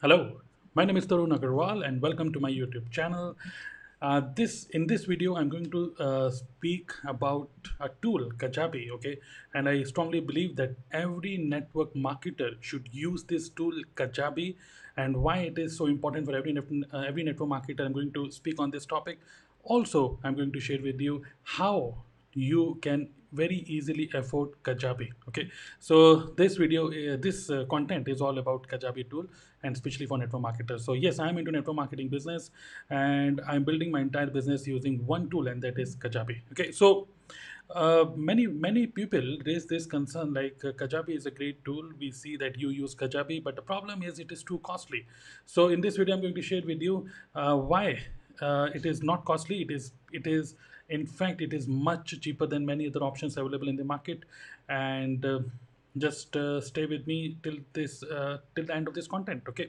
Hello, 0.00 0.40
my 0.76 0.84
name 0.84 0.96
is 0.96 1.08
Tarun 1.08 1.36
Agarwal 1.36 1.84
and 1.84 2.00
welcome 2.00 2.32
to 2.32 2.38
my 2.38 2.48
YouTube 2.48 2.88
channel. 2.88 3.36
Uh, 4.00 4.20
this 4.36 4.66
in 4.66 4.86
this 4.86 5.06
video, 5.06 5.34
I'm 5.34 5.48
going 5.48 5.68
to 5.72 5.92
uh, 5.98 6.30
speak 6.30 6.92
about 7.04 7.48
a 7.80 7.88
tool, 8.00 8.30
Kajabi. 8.36 8.90
Okay, 8.92 9.18
and 9.54 9.68
I 9.68 9.82
strongly 9.82 10.20
believe 10.20 10.54
that 10.54 10.76
every 10.92 11.36
network 11.36 11.94
marketer 11.94 12.50
should 12.60 12.88
use 12.92 13.24
this 13.24 13.48
tool, 13.48 13.72
Kajabi, 13.96 14.54
and 14.96 15.16
why 15.16 15.38
it 15.38 15.58
is 15.58 15.76
so 15.76 15.86
important 15.86 16.26
for 16.26 16.36
every 16.36 16.56
uh, 16.56 16.98
every 17.00 17.24
network 17.24 17.48
marketer. 17.48 17.84
I'm 17.84 17.92
going 17.92 18.12
to 18.12 18.30
speak 18.30 18.60
on 18.60 18.70
this 18.70 18.86
topic. 18.86 19.18
Also, 19.64 20.20
I'm 20.22 20.36
going 20.36 20.52
to 20.52 20.60
share 20.60 20.80
with 20.80 21.00
you 21.00 21.22
how 21.42 22.04
you 22.38 22.78
can 22.82 23.08
very 23.32 23.64
easily 23.66 24.08
afford 24.14 24.50
Kajabi. 24.62 25.10
Okay, 25.28 25.50
so 25.80 26.16
this 26.36 26.56
video, 26.56 26.86
uh, 26.88 27.16
this 27.20 27.50
uh, 27.50 27.64
content 27.70 28.08
is 28.08 28.20
all 28.20 28.38
about 28.38 28.66
Kajabi 28.68 29.08
tool 29.10 29.26
and 29.62 29.74
especially 29.74 30.06
for 30.06 30.18
network 30.18 30.42
marketers. 30.42 30.84
So 30.84 30.94
yes, 30.94 31.18
I'm 31.18 31.36
into 31.38 31.50
network 31.50 31.76
marketing 31.76 32.08
business 32.08 32.50
and 32.90 33.40
I'm 33.46 33.64
building 33.64 33.90
my 33.90 34.00
entire 34.00 34.28
business 34.28 34.66
using 34.66 35.04
one 35.06 35.28
tool 35.30 35.48
and 35.48 35.62
that 35.62 35.78
is 35.78 35.96
Kajabi. 35.96 36.40
Okay, 36.52 36.72
so 36.72 37.08
uh, 37.74 38.06
many 38.16 38.46
many 38.46 38.86
people 38.86 39.36
raise 39.44 39.66
this 39.66 39.84
concern 39.84 40.32
like 40.32 40.58
uh, 40.64 40.72
Kajabi 40.72 41.16
is 41.16 41.26
a 41.26 41.30
great 41.30 41.62
tool. 41.64 41.90
We 41.98 42.10
see 42.10 42.36
that 42.38 42.58
you 42.58 42.70
use 42.70 42.94
Kajabi, 42.94 43.44
but 43.44 43.56
the 43.56 43.62
problem 43.62 44.02
is 44.02 44.18
it 44.18 44.32
is 44.32 44.42
too 44.42 44.58
costly. 44.60 45.04
So 45.44 45.68
in 45.68 45.82
this 45.82 45.96
video, 45.96 46.14
I'm 46.14 46.22
going 46.22 46.34
to 46.34 46.42
share 46.42 46.62
with 46.64 46.80
you 46.80 47.08
uh, 47.34 47.56
why 47.56 47.98
uh, 48.40 48.68
it 48.74 48.86
is 48.86 49.02
not 49.02 49.24
costly. 49.24 49.62
It 49.62 49.70
is 49.70 49.92
it 50.12 50.26
is 50.26 50.54
in 50.88 51.06
fact 51.06 51.40
it 51.40 51.52
is 51.52 51.68
much 51.68 52.20
cheaper 52.20 52.46
than 52.46 52.64
many 52.64 52.86
other 52.86 53.00
options 53.00 53.36
available 53.36 53.68
in 53.68 53.76
the 53.76 53.84
market, 53.84 54.24
and 54.68 55.24
uh, 55.24 55.40
just 55.96 56.36
uh, 56.36 56.60
stay 56.60 56.86
with 56.86 57.06
me 57.06 57.36
till 57.42 57.56
this 57.72 58.02
uh, 58.02 58.38
till 58.54 58.64
the 58.64 58.74
end 58.74 58.88
of 58.88 58.94
this 58.94 59.06
content. 59.06 59.42
Okay. 59.48 59.68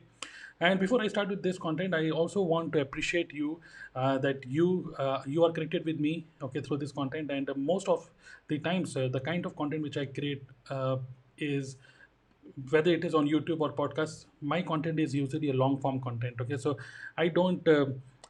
And 0.62 0.78
before 0.78 1.02
I 1.02 1.08
start 1.08 1.30
with 1.30 1.42
this 1.42 1.58
content, 1.58 1.94
I 1.96 2.10
also 2.10 2.42
want 2.42 2.74
to 2.74 2.82
appreciate 2.82 3.34
you 3.34 3.62
uh, 3.96 4.18
that 4.18 4.46
you 4.46 4.94
uh, 4.98 5.22
you 5.26 5.46
are 5.46 5.52
connected 5.52 5.86
with 5.86 6.00
me 6.00 6.26
okay 6.42 6.60
through 6.60 6.78
this 6.78 6.92
content. 6.92 7.32
And 7.32 7.50
most 7.56 7.88
of 7.88 8.10
the 8.50 8.60
times, 8.60 8.94
the 8.94 9.22
kind 9.24 9.46
of 9.46 9.56
content 9.56 9.84
which 9.84 9.96
I 9.96 10.06
create 10.06 10.44
uh, 10.70 10.98
is 11.38 11.78
whether 12.70 12.92
it 12.92 13.06
is 13.06 13.16
on 13.16 13.30
YouTube 13.30 13.62
or 13.62 13.72
podcast, 13.72 14.26
my 14.42 14.62
content 14.62 15.00
is 15.00 15.16
usually 15.16 15.50
a 15.50 15.54
long 15.54 15.80
form 15.80 16.02
content. 16.02 16.36
Okay, 16.42 16.58
so 16.58 16.78
I 17.18 17.30
don't 17.30 17.66
uh, 17.68 17.86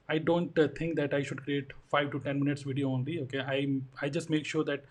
I 0.09 0.17
don't 0.17 0.57
uh, 0.57 0.67
think 0.77 0.95
that 0.97 1.13
I 1.13 1.23
should 1.23 1.43
create 1.43 1.71
five 1.89 2.11
to 2.11 2.19
ten 2.19 2.39
minutes 2.39 2.63
video 2.63 2.91
only. 2.91 3.21
Okay, 3.21 3.39
I 3.39 3.57
I 4.01 4.09
just 4.09 4.29
make 4.29 4.45
sure 4.45 4.63
that 4.65 4.85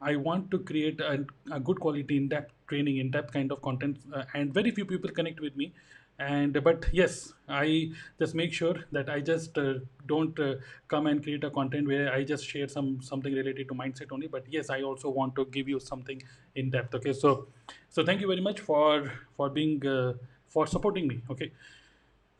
I 0.00 0.16
want 0.16 0.50
to 0.52 0.58
create 0.58 1.00
a, 1.00 1.24
a 1.52 1.60
good 1.60 1.80
quality 1.80 2.16
in 2.16 2.28
depth 2.28 2.52
training, 2.68 2.96
in 2.98 3.10
depth 3.10 3.32
kind 3.32 3.52
of 3.52 3.62
content, 3.62 3.98
uh, 4.12 4.24
and 4.34 4.52
very 4.52 4.70
few 4.70 4.84
people 4.84 5.10
connect 5.10 5.40
with 5.40 5.56
me. 5.56 5.72
And 6.18 6.58
but 6.64 6.86
yes, 6.92 7.32
I 7.48 7.92
just 8.18 8.34
make 8.34 8.52
sure 8.52 8.74
that 8.92 9.08
I 9.08 9.20
just 9.20 9.58
uh, 9.58 9.74
don't 10.06 10.38
uh, 10.38 10.54
come 10.88 11.06
and 11.06 11.22
create 11.22 11.44
a 11.44 11.50
content 11.50 11.88
where 11.92 12.12
I 12.12 12.22
just 12.32 12.46
share 12.46 12.68
some 12.68 12.90
something 13.02 13.34
related 13.34 13.68
to 13.68 13.74
mindset 13.74 14.12
only. 14.12 14.28
But 14.28 14.50
yes, 14.56 14.70
I 14.70 14.82
also 14.82 15.10
want 15.10 15.34
to 15.36 15.46
give 15.46 15.68
you 15.68 15.80
something 15.80 16.22
in 16.54 16.70
depth. 16.70 16.94
Okay, 17.00 17.12
so 17.12 17.48
so 17.88 18.04
thank 18.04 18.20
you 18.20 18.28
very 18.34 18.40
much 18.40 18.60
for 18.60 19.12
for 19.36 19.50
being 19.50 19.86
uh, 19.86 20.12
for 20.48 20.66
supporting 20.66 21.08
me. 21.08 21.22
Okay, 21.30 21.52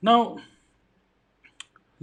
now 0.03 0.39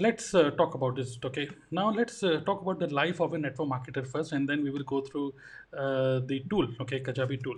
let's 0.06 0.34
uh, 0.34 0.50
talk 0.52 0.76
about 0.76 0.96
this 0.96 1.18
okay? 1.24 1.50
Now 1.72 1.92
let's 1.92 2.24
uh, 2.24 2.40
talk 2.46 2.62
about 2.62 2.80
the 2.80 2.88
life 2.88 3.20
of 3.20 3.34
a 3.34 3.38
network 3.38 3.70
marketer 3.70 4.06
first 4.08 4.32
and 4.32 4.48
then 4.48 4.64
we 4.64 4.72
will 4.72 4.84
go 4.84 5.02
through 5.02 5.34
uh, 5.78 6.20
the 6.32 6.44
tool 6.50 6.68
okay 6.82 7.00
kajabi 7.02 7.42
tool. 7.44 7.58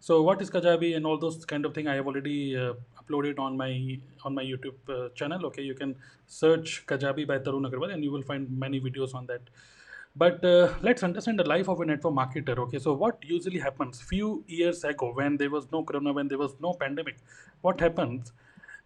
So 0.00 0.22
what 0.22 0.40
is 0.40 0.50
kajabi 0.50 0.96
and 0.96 1.06
all 1.06 1.18
those 1.18 1.44
kind 1.44 1.66
of 1.66 1.74
thing 1.74 1.88
i 1.88 1.94
have 1.94 2.06
already 2.06 2.56
uh, 2.56 2.72
uploaded 3.00 3.38
on 3.38 3.56
my 3.56 3.98
on 4.24 4.34
my 4.34 4.42
youtube 4.42 4.78
uh, 4.88 5.08
channel 5.14 5.44
okay? 5.46 5.62
You 5.62 5.74
can 5.74 5.94
search 6.26 6.84
kajabi 6.86 7.26
by 7.26 7.38
tarun 7.38 7.70
agarwal 7.70 7.92
and 7.92 8.02
you 8.02 8.10
will 8.10 8.26
find 8.32 8.58
many 8.66 8.80
videos 8.80 9.14
on 9.14 9.26
that. 9.26 9.42
But 10.14 10.44
uh, 10.44 10.74
let's 10.82 11.02
understand 11.02 11.38
the 11.38 11.48
life 11.48 11.68
of 11.68 11.80
a 11.80 11.86
network 11.86 12.14
marketer 12.14 12.58
okay? 12.64 12.78
So 12.78 12.94
what 12.94 13.18
usually 13.22 13.58
happens? 13.58 14.00
Few 14.00 14.44
years 14.46 14.82
ago 14.84 15.12
when 15.20 15.36
there 15.36 15.50
was 15.50 15.70
no 15.70 15.82
corona 15.82 16.12
when 16.12 16.28
there 16.28 16.38
was 16.38 16.56
no 16.60 16.72
pandemic 16.72 17.18
what 17.60 17.80
happens 17.80 18.32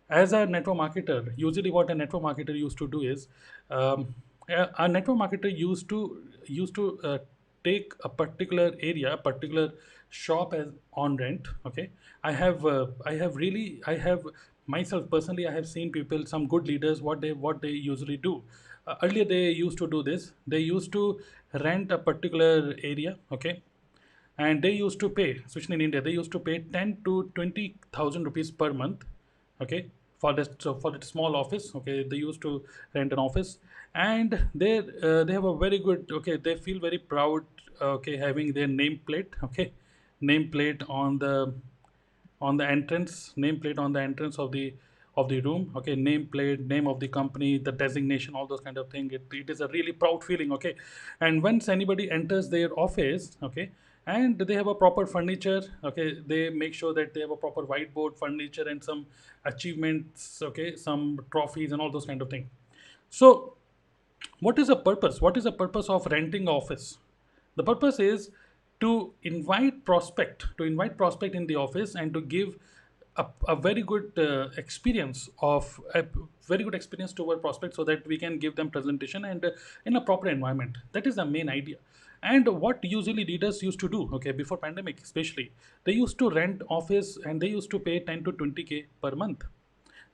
as 0.09 0.33
a 0.33 0.47
network 0.47 0.77
marketer, 0.77 1.33
usually 1.37 1.71
what 1.71 1.91
a 1.91 1.95
network 1.95 2.23
marketer 2.23 2.57
used 2.57 2.79
to 2.79 2.89
do 2.89 3.03
is 3.03 3.29
um, 3.71 4.15
a, 4.49 4.89
network 4.89 5.19
marketer 5.19 5.57
used 5.57 5.89
to 5.89 6.23
used 6.47 6.75
to 6.75 6.99
uh, 7.03 7.19
take 7.65 7.93
a 8.05 8.09
particular 8.09 8.73
area, 8.81 9.15
a 9.15 9.17
particular 9.17 9.73
shop 10.11 10.55
as 10.55 10.69
on 10.93 11.17
rent. 11.17 11.49
Okay, 11.67 11.91
I 12.23 12.33
have 12.33 12.65
uh, 12.65 12.87
I 13.05 13.15
have 13.15 13.37
really 13.37 13.81
I 13.87 13.97
have 13.97 14.25
myself 14.67 15.11
personally 15.11 15.47
I 15.47 15.53
have 15.53 15.67
seen 15.67 15.91
people 15.91 16.27
some 16.27 16.47
good 16.47 16.67
leaders 16.67 17.03
what 17.03 17.21
they 17.21 17.33
what 17.33 17.61
they 17.61 17.71
usually 17.71 18.17
do. 18.17 18.43
Uh, 18.87 18.95
earlier 19.03 19.25
they 19.25 19.51
used 19.51 19.79
to 19.79 19.89
do 19.89 20.03
this. 20.03 20.33
They 20.47 20.61
used 20.61 20.93
to 20.93 21.21
rent 21.55 21.91
a 21.91 21.99
particular 21.99 22.75
area. 22.85 23.17
Okay, 23.33 23.63
and 24.39 24.63
they 24.63 24.71
used 24.71 25.01
to 25.01 25.09
pay 25.09 25.43
especially 25.47 25.75
in 25.75 25.81
india 25.81 26.01
they 26.01 26.11
used 26.11 26.31
to 26.31 26.39
pay 26.39 26.59
10 26.73 26.99
to 27.05 27.31
20000 27.35 28.25
rupees 28.25 28.51
per 28.51 28.73
month 28.73 29.05
okay 29.63 29.87
for 30.19 30.33
this 30.33 30.49
so 30.59 30.75
for 30.75 30.91
the 30.91 31.05
small 31.05 31.37
office 31.37 31.75
okay 31.75 32.03
they 32.03 32.17
used 32.17 32.41
to 32.43 32.65
rent 32.95 33.13
an 33.13 33.19
office. 33.19 33.59
And 33.95 34.49
they 34.55 34.79
uh, 34.79 35.25
they 35.25 35.33
have 35.33 35.45
a 35.45 35.57
very 35.57 35.79
good 35.79 36.11
okay 36.13 36.37
they 36.37 36.57
feel 36.57 36.81
very 36.81 36.99
proud 36.99 37.45
okay 37.81 38.17
having 38.17 38.53
their 38.53 38.69
nameplate 38.69 39.29
okay 39.43 39.73
nameplate 40.23 40.89
on 40.89 41.19
the 41.19 41.55
on 42.41 42.57
the 42.59 42.67
entrance 42.67 43.33
nameplate 43.37 43.79
on 43.79 43.93
the 43.93 44.01
entrance 44.01 44.39
of 44.39 44.53
the 44.53 44.75
of 45.17 45.31
the 45.31 45.41
room 45.41 45.73
okay 45.75 45.97
nameplate 45.97 46.67
name 46.67 46.87
of 46.87 47.01
the 47.01 47.09
company 47.09 47.57
the 47.57 47.73
designation 47.73 48.35
all 48.35 48.47
those 48.47 48.61
kind 48.61 48.77
of 48.77 48.91
thing. 48.91 49.11
It, 49.11 49.23
it 49.33 49.49
is 49.49 49.61
a 49.63 49.69
really 49.69 49.93
proud 49.93 50.23
feeling 50.23 50.53
okay. 50.53 50.75
And 51.21 51.43
once 51.43 51.69
anybody 51.69 52.11
enters 52.11 52.51
their 52.51 52.69
office 52.79 53.39
okay 53.43 53.71
and 54.07 54.39
they 54.39 54.55
have 54.55 54.67
a 54.67 54.75
proper 54.75 55.07
furniture? 55.07 55.63
Okay 55.83 56.21
they 56.27 56.51
make 56.51 56.75
sure 56.75 56.95
that 56.95 57.13
they 57.15 57.21
have 57.21 57.31
a 57.31 57.37
proper 57.37 57.63
whiteboard 57.63 58.17
furniture 58.19 58.69
and 58.69 58.83
some 58.83 59.07
achievements 59.45 60.43
okay 60.43 60.77
some 60.77 61.21
trophies 61.31 61.73
and 61.73 61.81
all 61.81 61.91
those 61.91 62.07
kind 62.07 62.23
of 62.23 62.31
thing. 62.31 62.49
So 63.11 63.55
what 64.41 64.59
is 64.59 64.69
the 64.69 64.77
purpose? 64.77 65.21
What 65.21 65.37
is 65.37 65.45
the 65.45 65.53
purpose 65.53 65.89
of 65.89 66.07
renting 66.07 66.49
office? 66.49 66.99
The 67.57 67.63
purpose 67.63 67.99
is 67.99 68.31
to 68.81 69.13
invite 69.23 69.85
prospect 69.85 70.47
to 70.59 70.65
invite 70.65 70.97
prospect 70.97 71.35
in 71.35 71.47
the 71.47 71.57
office 71.57 71.95
and 71.95 72.13
to 72.15 72.21
give 72.21 72.59
a, 73.17 73.27
a 73.49 73.57
very 73.57 73.83
good 73.83 74.13
uh, 74.19 74.49
experience 74.57 75.31
of 75.41 75.81
a 75.95 76.05
very 76.47 76.63
good 76.63 76.75
experience 76.75 77.13
to 77.15 77.31
our 77.31 77.39
prospect 77.39 77.75
so 77.75 77.85
that 77.85 78.07
we 78.07 78.19
can 78.19 78.39
give 78.39 78.55
them 78.57 78.71
presentation 78.71 79.25
and 79.25 79.45
uh, 79.45 79.51
in 79.85 79.97
a 79.97 80.01
proper 80.01 80.29
environment. 80.29 80.77
That 80.93 81.07
is 81.07 81.17
the 81.17 81.25
main 81.25 81.49
idea 81.49 81.77
and 82.23 82.49
what 82.49 82.79
usually 82.83 83.25
leaders 83.25 83.63
used 83.63 83.81
to 83.81 83.89
do 83.89 84.09
okay 84.13 84.33
before 84.33 84.59
pandemic 84.59 85.01
especially 85.03 85.51
they 85.85 85.93
used 85.93 86.19
to 86.19 86.31
rent 86.31 86.63
office 86.69 87.17
and 87.25 87.41
they 87.41 87.49
used 87.49 87.71
to 87.71 87.79
pay 87.79 88.01
10 88.01 88.25
to 88.25 88.33
20k 88.33 88.87
per 89.03 89.15
month. 89.15 89.45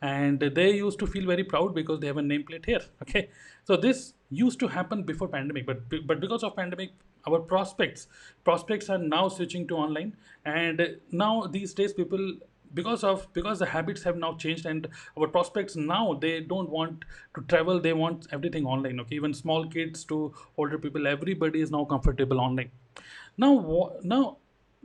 And 0.04 0.41
they 0.41 0.72
used 0.72 0.98
to 0.98 1.06
feel 1.06 1.26
very 1.26 1.44
proud 1.44 1.76
because 1.76 2.00
they 2.00 2.08
have 2.08 2.16
a 2.16 2.22
nameplate 2.22 2.66
here 2.66 2.80
okay? 3.02 3.28
So 3.64 3.76
this 3.76 4.14
used 4.30 4.58
to 4.60 4.68
happen 4.68 5.04
before 5.04 5.28
pandemic 5.28 5.66
but 5.66 6.06
but 6.06 6.20
because 6.20 6.42
of 6.42 6.56
pandemic 6.56 6.92
our 7.28 7.38
prospects 7.38 8.08
prospects 8.42 8.88
are 8.91 8.98
now 8.98 9.28
switching 9.28 9.68
to 9.68 9.76
online. 9.76 10.16
And 10.44 10.96
now 11.10 11.46
these 11.46 11.74
days 11.74 11.92
people 11.92 12.32
because 12.75 13.05
of 13.05 13.27
because 13.33 13.59
the 13.59 13.66
habits 13.66 14.03
have 14.03 14.16
now 14.16 14.34
changed 14.34 14.66
and 14.66 14.88
our 15.19 15.28
prospects 15.28 15.77
now 15.77 16.15
they 16.21 16.41
don't 16.41 16.71
want 16.71 17.05
to 17.34 17.43
travel 17.43 17.81
they 17.81 17.93
want 17.93 18.27
everything 18.33 18.66
online 18.66 19.00
okay? 19.00 19.16
Even 19.16 19.34
small 19.34 19.66
kids 19.66 20.05
to 20.05 20.33
older 20.56 20.78
people 20.78 21.06
everybody 21.06 21.60
is 21.60 21.71
now 21.71 21.84
comfortable 21.84 22.41
online. 22.41 22.71
Now 23.37 23.93
now 24.03 24.38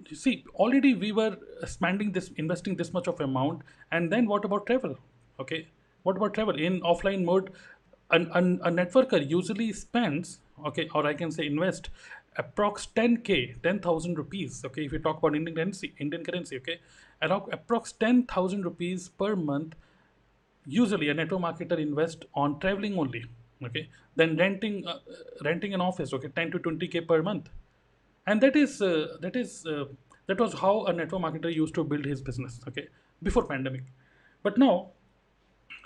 you 0.08 0.16
see 0.16 0.44
already 0.56 0.94
we 0.94 1.12
were 1.12 1.38
spending 1.66 2.12
this 2.12 2.30
investing 2.38 2.76
this 2.76 2.94
much 2.94 3.08
of 3.08 3.20
amount 3.20 3.64
and 3.92 4.12
then 4.12 4.28
what 4.28 4.46
about 4.46 4.66
travel 4.66 4.98
okay? 5.40 5.68
What 6.04 6.16
about 6.18 6.34
travel? 6.34 6.58
In 6.58 6.82
offline 6.82 7.26
mode 7.26 7.52
an, 8.12 8.30
an, 8.34 8.60
a 8.64 8.72
networker 8.72 9.28
usually 9.30 9.74
spends 9.74 10.40
okay 10.66 10.90
or 10.94 11.06
i 11.06 11.14
can 11.14 11.32
say 11.32 11.46
invest 11.46 11.90
approx 12.44 12.88
10k 13.00 13.62
10000 13.62 14.18
rupees 14.18 14.64
okay 14.66 14.86
if 14.86 14.92
you 14.92 15.00
talk 15.00 15.18
about 15.20 15.36
indian 15.36 15.56
currency 15.56 15.94
indian 16.00 16.24
currency 16.24 16.58
okay 16.58 16.80
around 17.22 17.52
approx 17.58 17.98
10000 17.98 18.64
rupees 18.64 19.10
per 19.10 19.36
month 19.36 19.76
usually 20.66 21.10
a 21.10 21.14
network 21.14 21.42
marketer 21.42 21.80
invest 21.80 22.26
on 22.34 22.60
traveling 22.60 22.98
only 22.98 23.24
okay 23.66 23.90
then 24.16 24.36
renting 24.38 24.86
uh, 24.88 25.00
renting 25.44 25.74
an 25.74 25.82
office 25.82 26.14
okay 26.14 26.28
10 26.28 26.52
to 26.52 26.60
20k 26.60 27.08
per 27.08 27.22
month. 27.22 27.50
And 28.26 28.42
that 28.42 28.56
is 28.56 28.82
uh, 28.82 29.18
that 29.22 29.36
is 29.36 29.66
uh, 29.66 29.86
that 30.28 30.40
was 30.40 30.54
how 30.54 30.86
a 30.86 30.94
network 30.94 31.22
marketer 31.22 31.54
used 31.54 31.76
to 31.76 31.84
build 31.84 32.06
his 32.06 32.22
business 32.22 32.60
okay 32.68 32.88
before 33.24 33.46
pandemic. 33.46 33.84
But 34.44 34.58
now 34.58 34.92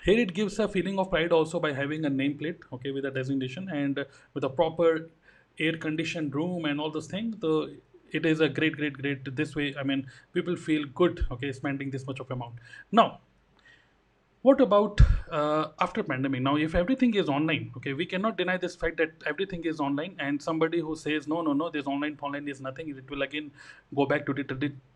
here 0.04 0.18
it 0.18 0.34
gives 0.34 0.58
a 0.58 0.66
feeling 0.66 0.98
of 0.98 1.10
pride 1.10 1.32
also 1.32 1.60
by 1.60 1.72
having 1.72 2.04
a 2.04 2.10
nameplate 2.10 2.64
okay 2.72 2.90
with 2.90 3.04
a 3.04 3.10
designation 3.10 3.68
and 3.68 3.98
uh, 3.98 4.04
with 4.34 4.44
a 4.44 4.48
proper 4.48 5.10
air 5.58 5.76
conditioned 5.76 6.34
room 6.34 6.64
and 6.64 6.80
all 6.80 6.90
those 6.90 7.06
things 7.06 7.36
so 7.40 7.68
it 8.10 8.26
is 8.26 8.40
a 8.40 8.48
great 8.48 8.76
great 8.76 8.94
great 8.94 9.36
this 9.36 9.54
way 9.56 9.74
i 9.78 9.82
mean 9.82 10.06
people 10.32 10.56
feel 10.56 10.84
good 11.02 11.26
okay 11.30 11.52
spending 11.52 11.90
this 11.90 12.06
much 12.06 12.20
of 12.20 12.30
amount. 12.30 12.54
Now 12.90 13.20
what 14.42 14.60
about 14.60 15.00
uh, 15.30 15.68
after 15.80 16.02
pandemic? 16.02 16.42
Now 16.42 16.56
if 16.56 16.74
everything 16.74 17.14
is 17.14 17.28
online 17.28 17.70
okay 17.76 17.92
we 17.92 18.04
cannot 18.04 18.36
deny 18.36 18.56
this 18.56 18.74
fact 18.74 18.96
that 18.96 19.12
everything 19.24 19.64
is 19.64 19.78
online 19.78 20.16
and 20.18 20.42
somebody 20.42 20.80
who 20.80 20.96
says 20.96 21.28
no 21.28 21.42
no 21.42 21.52
no 21.52 21.70
this 21.70 21.86
online 21.86 22.18
online 22.20 22.48
is 22.48 22.60
nothing 22.60 22.88
it 22.90 23.08
will 23.08 23.22
again 23.22 23.52
go 23.94 24.04
back 24.04 24.26
to 24.26 24.34
the 24.34 24.42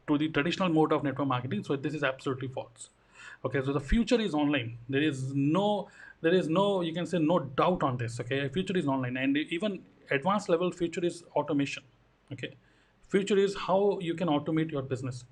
to 0.08 0.18
the 0.18 0.28
traditional 0.30 0.68
mode 0.68 0.92
of 0.92 1.04
network 1.04 1.28
marketing. 1.28 1.62
So 1.62 1.76
this 1.76 1.94
is 1.94 2.02
absolutely 2.02 2.48
false. 2.48 2.90
Okay 3.44 3.62
so 3.64 3.72
the 3.72 3.80
future 3.80 4.20
is 4.20 4.34
online. 4.34 4.78
There 4.88 5.02
is 5.02 5.32
no 5.32 5.88
there 6.22 6.34
is 6.34 6.48
no 6.48 6.80
you 6.80 6.92
can 6.92 7.06
say 7.06 7.18
no 7.18 7.38
doubt 7.38 7.84
on 7.84 7.98
this 7.98 8.18
okay? 8.20 8.48
Future 8.48 8.76
is 8.76 8.88
online. 8.88 9.16
And 9.16 9.36
even 9.36 9.82
advanced 10.10 10.48
level 10.48 10.70
future 10.70 11.04
is 11.04 11.24
automation 11.34 11.82
okay? 12.32 12.54
Future 13.08 13.38
is 13.38 13.56
how 13.56 13.98
you 14.00 14.14
can 14.14 14.28
automate 14.28 14.70
your 14.70 14.82
business 14.82 15.24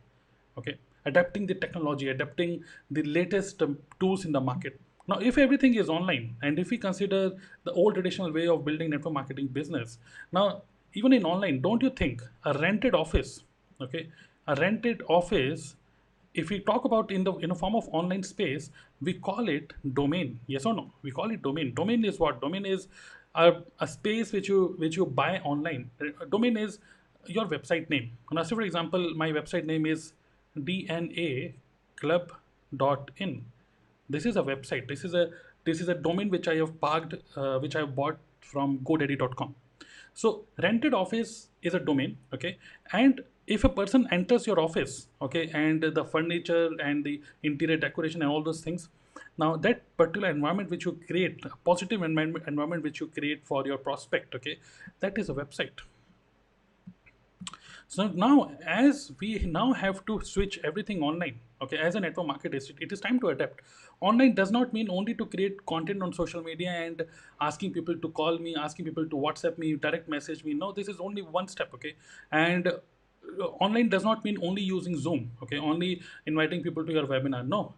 okay? 0.58 0.78
Adapting 1.06 1.46
the 1.46 1.54
technology 1.54 2.08
adapting 2.08 2.64
the 2.90 3.02
latest 3.02 3.62
um, 3.62 3.78
tools 4.00 4.24
in 4.24 4.32
the 4.32 4.40
market. 4.40 4.80
Now 5.06 5.18
if 5.18 5.36
everything 5.38 5.74
is 5.74 5.88
online 5.88 6.36
and 6.42 6.58
if 6.58 6.70
we 6.70 6.78
consider 6.78 7.32
the 7.64 7.72
old 7.72 7.94
traditional 7.94 8.32
way 8.32 8.48
of 8.48 8.64
building 8.64 8.90
network 8.90 9.12
marketing 9.12 9.48
business 9.48 9.98
now 10.32 10.62
even 10.94 11.12
in 11.12 11.24
online 11.24 11.60
don't 11.60 11.82
you 11.82 11.90
think 11.90 12.22
a 12.44 12.58
rented 12.58 12.94
office 12.94 13.42
okay? 13.80 14.08
A 14.46 14.54
rented 14.54 15.02
office 15.08 15.76
if 16.34 16.50
we 16.50 16.58
talk 16.60 16.84
about 16.84 17.10
in 17.10 17.24
the 17.24 17.32
in 17.36 17.50
a 17.50 17.54
form 17.54 17.74
of 17.76 17.88
online 17.92 18.22
space 18.22 18.70
we 19.00 19.12
call 19.12 19.48
it 19.48 19.72
domain 19.94 20.40
yes 20.46 20.66
or 20.66 20.74
no? 20.74 20.92
We 21.02 21.10
call 21.10 21.30
it 21.30 21.42
domain. 21.42 21.74
Domain 21.74 22.04
is 22.04 22.18
what? 22.18 22.40
Domain 22.40 22.66
is 22.66 22.88
a, 23.34 23.52
a 23.80 23.86
space 23.86 24.32
which 24.32 24.48
you 24.48 24.74
which 24.78 24.96
you 24.96 25.06
buy 25.06 25.38
online. 25.40 25.90
A 26.20 26.26
domain 26.26 26.56
is 26.56 26.78
your 27.26 27.46
website 27.46 27.90
name. 27.90 28.10
Now 28.30 28.42
say 28.42 28.54
for 28.54 28.62
example 28.62 29.14
my 29.14 29.30
website 29.32 29.64
name 29.64 29.86
is 29.86 30.12
dna 30.56 31.52
club.in 31.96 33.44
this 34.08 34.26
is 34.26 34.36
a 34.36 34.42
website. 34.42 34.88
This 34.88 35.04
is 35.04 35.14
a 35.14 35.30
this 35.64 35.80
is 35.80 35.88
a 35.88 35.94
domain 35.94 36.30
which 36.30 36.46
i 36.46 36.56
have 36.56 36.78
parked 36.80 37.14
uh, 37.36 37.58
which 37.58 37.74
i 37.74 37.80
have 37.80 37.94
bought 37.96 38.18
from 38.40 38.78
godaddy.com 38.80 39.54
so 40.12 40.44
rented 40.62 40.94
office 40.94 41.48
is 41.62 41.74
a 41.74 41.80
domain 41.80 42.18
okay? 42.32 42.58
And 42.92 43.22
if 43.46 43.64
a 43.64 43.68
person 43.68 44.06
enters 44.10 44.46
your 44.46 44.60
office 44.60 45.08
okay 45.20 45.50
and 45.54 45.82
the 45.82 46.04
furniture 46.04 46.70
and 46.82 47.04
the 47.04 47.20
interior 47.42 47.76
decoration 47.76 48.22
and 48.22 48.30
all 48.30 48.42
those 48.42 48.60
things 48.60 48.88
now 49.36 49.56
that 49.56 49.96
particular 49.96 50.30
environment 50.30 50.70
which 50.70 50.84
you 50.84 50.98
create 51.06 51.44
a 51.44 51.50
positive 51.64 52.02
environment, 52.02 52.44
environment 52.46 52.82
which 52.82 53.00
you 53.00 53.06
create 53.08 53.46
for 53.46 53.66
your 53.66 53.78
prospect 53.78 54.34
okay 54.34 54.58
that 55.00 55.18
is 55.18 55.28
a 55.28 55.34
website. 55.34 55.84
So 57.86 58.08
now 58.08 58.50
as 58.66 59.12
we 59.20 59.38
now 59.46 59.72
have 59.72 60.04
to 60.06 60.20
switch 60.22 60.58
everything 60.64 61.02
online 61.02 61.40
okay 61.60 61.76
as 61.76 61.94
a 61.94 62.00
network 62.00 62.26
marketer 62.26 62.80
it 62.80 62.92
is 62.92 63.00
time 63.00 63.20
to 63.20 63.28
adapt. 63.28 63.60
Online 64.00 64.34
does 64.34 64.50
not 64.50 64.72
mean 64.72 64.88
only 64.90 65.14
to 65.14 65.26
create 65.26 65.64
content 65.66 66.02
on 66.02 66.12
social 66.12 66.42
media 66.42 66.70
and 66.70 67.04
asking 67.40 67.72
people 67.72 67.96
to 67.96 68.08
call 68.08 68.38
me 68.38 68.56
asking 68.56 68.84
people 68.84 69.06
to 69.08 69.16
whatsapp 69.16 69.58
me 69.58 69.74
direct 69.76 70.08
message 70.08 70.44
me. 70.44 70.54
No 70.54 70.72
this 70.72 70.88
is 70.88 70.98
only 70.98 71.22
one 71.22 71.48
step 71.48 71.70
okay? 71.74 71.94
And 72.32 72.68
uh, 72.68 73.44
online 73.60 73.88
does 73.88 74.04
not 74.04 74.24
mean 74.24 74.38
only 74.42 74.62
using 74.62 74.96
zoom 74.96 75.30
okay 75.42 75.58
only 75.58 76.02
inviting 76.26 76.62
people 76.62 76.84
to 76.84 76.92
your 76.92 77.06
webinar. 77.06 77.46
No 77.46 77.74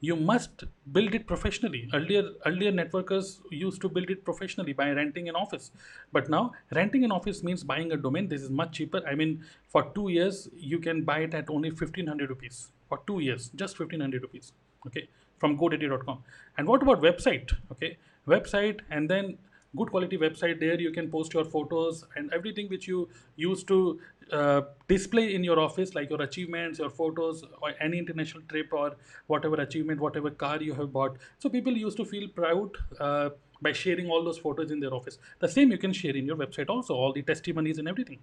you 0.00 0.16
must 0.16 0.64
build 0.92 1.14
it 1.14 1.26
professionally. 1.26 1.88
Earlier 1.92 2.30
earlier 2.46 2.72
networkers 2.72 3.40
used 3.50 3.80
to 3.82 3.88
build 3.88 4.10
it 4.10 4.24
professionally 4.24 4.72
by 4.72 4.90
renting 4.90 5.28
an 5.28 5.36
office. 5.36 5.70
But 6.12 6.30
now 6.30 6.52
renting 6.74 7.04
an 7.04 7.12
office 7.12 7.42
means 7.42 7.62
buying 7.62 7.92
a 7.92 7.96
domain. 7.96 8.28
This 8.28 8.42
is 8.42 8.50
much 8.50 8.72
cheaper. 8.72 9.02
I 9.06 9.14
mean 9.14 9.44
for 9.68 9.84
two 9.94 10.08
years 10.08 10.48
you 10.56 10.78
can 10.78 11.04
buy 11.04 11.18
it 11.20 11.34
at 11.34 11.50
only 11.50 11.70
1500 11.70 12.30
rupees. 12.30 12.72
For 12.88 13.00
two 13.06 13.20
years 13.20 13.50
just 13.54 13.78
1500 13.78 14.22
rupees. 14.22 14.52
Okay? 14.86 15.08
From 15.38 15.58
godaddy.com 15.58 16.22
and 16.56 16.66
what 16.66 16.82
about 16.82 17.02
website? 17.02 17.52
Okay? 17.72 17.98
Website 18.26 18.80
and 18.90 19.08
then 19.08 19.38
good 19.76 19.90
quality 19.90 20.18
website. 20.18 20.60
There 20.60 20.80
you 20.80 20.92
can 20.92 21.10
post 21.10 21.34
your 21.34 21.44
photos 21.44 22.04
and 22.16 22.32
everything 22.32 22.68
which 22.68 22.88
you 22.88 23.08
used 23.36 23.68
to 23.68 24.00
uh, 24.32 24.62
display 24.88 25.34
in 25.34 25.44
your 25.44 25.58
office 25.58 25.94
like 25.94 26.10
your 26.10 26.22
achievements 26.22 26.78
your 26.78 26.90
photos 26.90 27.42
or 27.62 27.72
any 27.80 27.98
international 27.98 28.42
trip 28.48 28.68
or 28.72 28.96
whatever 29.26 29.56
achievement 29.56 30.00
whatever 30.00 30.30
car 30.30 30.62
you 30.62 30.74
have 30.74 30.92
bought. 30.92 31.16
So 31.38 31.48
people 31.48 31.76
used 31.76 31.96
to 31.98 32.04
feel 32.04 32.28
proud 32.28 32.70
uh, 32.98 33.30
by 33.62 33.72
sharing 33.72 34.08
all 34.08 34.24
those 34.24 34.38
photos 34.38 34.70
in 34.70 34.80
their 34.80 34.94
office. 34.94 35.18
The 35.38 35.48
same 35.48 35.70
you 35.70 35.78
can 35.78 35.92
share 35.92 36.16
in 36.16 36.26
your 36.26 36.36
website 36.36 36.68
also 36.68 36.94
all 36.94 37.12
the 37.12 37.22
testimonies 37.22 37.78
and 37.78 37.88
everything. 37.88 38.20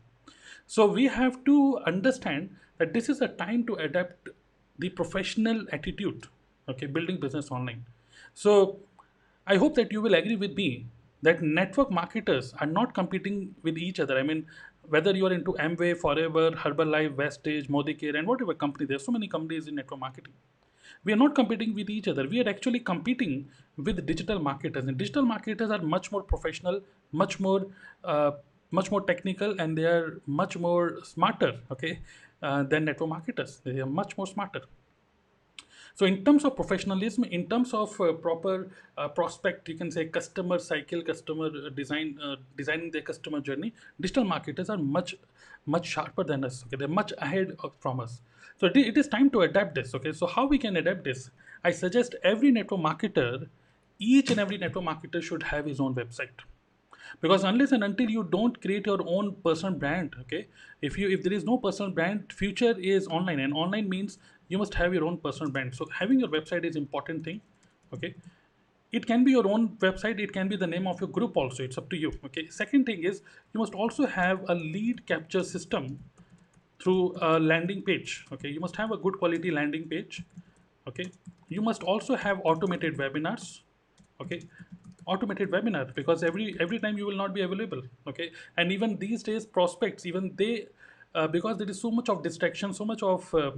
So 0.65 0.85
we 0.85 1.05
have 1.05 1.43
to 1.45 1.79
understand 1.85 2.55
that 2.77 2.93
this 2.93 3.09
is 3.09 3.21
a 3.21 3.27
time 3.27 3.65
to 3.67 3.75
adapt 3.75 4.29
the 4.79 4.89
professional 4.89 5.65
attitude 5.71 6.27
okay 6.69 6.85
building 6.85 7.19
business 7.19 7.51
online. 7.51 7.85
So 8.33 8.79
i 9.47 9.55
hope 9.55 9.75
that 9.75 9.91
you 9.91 10.01
will 10.01 10.15
agree 10.15 10.35
with 10.35 10.55
me 10.55 10.87
that 11.23 11.41
network 11.41 11.91
marketers 11.91 12.53
are 12.59 12.67
not 12.67 12.93
competing 12.93 13.55
with 13.63 13.77
each 13.77 13.99
other. 13.99 14.17
I 14.17 14.23
mean, 14.23 14.45
whether 14.89 15.15
you 15.15 15.25
are 15.27 15.33
into 15.33 15.53
Amway, 15.53 15.95
Forever, 15.97 16.51
Herbalife, 16.51 17.15
Vestige, 17.15 17.67
Modicare, 17.67 18.17
and 18.17 18.27
whatever 18.27 18.53
company, 18.53 18.85
there's 18.85 19.05
so 19.05 19.11
many 19.11 19.27
companies 19.27 19.67
in 19.67 19.75
network 19.75 19.99
marketing. 19.99 20.33
We 21.03 21.13
are 21.13 21.17
not 21.17 21.35
competing 21.35 21.73
with 21.75 21.89
each 21.89 22.07
other. 22.07 22.27
We 22.27 22.41
are 22.41 22.49
actually 22.49 22.79
competing 22.79 23.49
with 23.77 24.05
digital 24.05 24.39
marketers, 24.39 24.85
and 24.85 24.97
digital 24.97 25.23
marketers 25.23 25.69
are 25.71 25.81
much 25.81 26.11
more 26.11 26.23
professional, 26.23 26.81
much 27.11 27.39
more, 27.39 27.67
uh, 28.03 28.31
much 28.71 28.91
more 28.91 29.01
technical, 29.01 29.59
and 29.59 29.77
they 29.77 29.85
are 29.85 30.21
much 30.25 30.57
more 30.57 31.03
smarter. 31.03 31.59
Okay, 31.71 31.99
uh, 32.41 32.63
than 32.63 32.85
network 32.85 33.09
marketers. 33.09 33.61
They 33.63 33.79
are 33.79 33.85
much 33.85 34.17
more 34.17 34.27
smarter. 34.27 34.61
So 35.97 36.05
in 36.05 36.23
terms 36.23 36.45
of 36.45 36.55
professionalism, 36.55 37.23
in 37.23 37.49
terms 37.49 37.73
of 37.73 37.99
uh, 37.99 38.13
proper 38.13 38.69
uh, 38.99 39.07
prospect, 39.07 39.67
you 39.67 39.75
can 39.75 39.89
say 39.89 40.05
customer 40.05 40.59
cycle, 40.59 41.01
customer 41.01 41.47
uh, 41.47 41.69
design, 41.69 42.19
uh, 42.23 42.35
designing 42.55 42.91
their 42.91 43.01
customer 43.01 43.39
journey, 43.39 43.73
digital 43.99 44.23
marketers 44.23 44.69
are 44.69 44.77
much, 44.77 45.15
much 45.65 45.87
sharper 45.87 46.23
than 46.23 46.43
us. 46.43 46.63
Okay, 46.67 46.77
they're 46.77 46.87
much 46.87 47.13
ahead 47.17 47.55
of, 47.63 47.71
from 47.79 47.99
us. 47.99 48.21
So 48.59 48.67
it, 48.67 48.77
it 48.77 48.95
is 48.95 49.07
time 49.07 49.31
to 49.31 49.41
adapt 49.41 49.73
this. 49.73 49.95
Okay, 49.95 50.13
so 50.13 50.27
how 50.27 50.45
we 50.45 50.59
can 50.59 50.77
adapt 50.77 51.03
this? 51.03 51.31
I 51.63 51.71
suggest 51.71 52.13
every 52.23 52.51
network 52.51 52.81
marketer, 52.81 53.47
each 53.97 54.29
and 54.29 54.39
every 54.39 54.59
network 54.59 54.85
marketer 54.85 55.23
should 55.23 55.41
have 55.41 55.65
his 55.65 55.79
own 55.79 55.95
website 55.95 56.45
because 57.21 57.43
unless 57.43 57.71
and 57.71 57.83
until 57.83 58.09
you 58.09 58.23
don't 58.23 58.61
create 58.61 58.85
your 58.85 58.99
own 59.07 59.35
personal 59.43 59.73
brand 59.73 60.15
okay 60.19 60.47
if 60.81 60.97
you 60.97 61.09
if 61.09 61.23
there 61.23 61.33
is 61.33 61.43
no 61.43 61.57
personal 61.57 61.91
brand 61.91 62.33
future 62.33 62.75
is 62.77 63.07
online 63.07 63.39
and 63.39 63.53
online 63.53 63.87
means 63.89 64.17
you 64.47 64.57
must 64.57 64.73
have 64.73 64.93
your 64.93 65.05
own 65.05 65.17
personal 65.17 65.51
brand. 65.51 65.75
So 65.75 65.87
having 65.93 66.19
your 66.19 66.29
website 66.29 66.65
is 66.65 66.75
important 66.75 67.23
thing 67.23 67.41
okay? 67.93 68.15
It 68.91 69.05
can 69.05 69.23
be 69.23 69.31
your 69.31 69.47
own 69.47 69.69
website 69.79 70.19
it 70.19 70.31
can 70.33 70.47
be 70.47 70.55
the 70.55 70.67
name 70.67 70.87
of 70.87 71.01
your 71.01 71.09
group 71.09 71.35
also 71.35 71.63
it's 71.63 71.77
up 71.77 71.89
to 71.89 71.97
you 71.97 72.11
okay? 72.25 72.47
Second 72.49 72.85
thing 72.85 73.03
is 73.03 73.21
you 73.53 73.59
must 73.59 73.73
also 73.73 74.05
have 74.05 74.43
a 74.49 74.55
lead 74.55 75.05
capture 75.05 75.43
system 75.43 75.99
through 76.81 77.15
a 77.21 77.39
landing 77.39 77.81
page 77.81 78.25
okay? 78.31 78.49
You 78.49 78.59
must 78.59 78.75
have 78.77 78.91
a 78.91 78.97
good 78.97 79.19
quality 79.19 79.51
landing 79.51 79.87
page 79.89 80.23
okay? 80.87 81.11
You 81.49 81.61
must 81.61 81.83
also 81.83 82.15
have 82.15 82.41
automated 82.43 82.97
webinars 82.97 83.61
okay? 84.21 84.41
Automated 85.05 85.51
webinar 85.51 85.93
because 85.95 86.21
every 86.21 86.55
every 86.59 86.79
time 86.79 86.97
you 86.97 87.05
will 87.05 87.15
not 87.15 87.33
be 87.33 87.41
available 87.41 87.81
okay? 88.07 88.31
And 88.57 88.71
even 88.71 88.97
these 88.97 89.23
days 89.23 89.45
prospects 89.45 90.05
even 90.05 90.33
they 90.35 90.67
uh, 91.15 91.27
because 91.27 91.57
there 91.57 91.69
is 91.69 91.79
so 91.79 91.91
much 91.91 92.09
of 92.09 92.23
distraction 92.23 92.73
so 92.73 92.85
much 92.85 93.01
of 93.01 93.33
uh, 93.33 93.51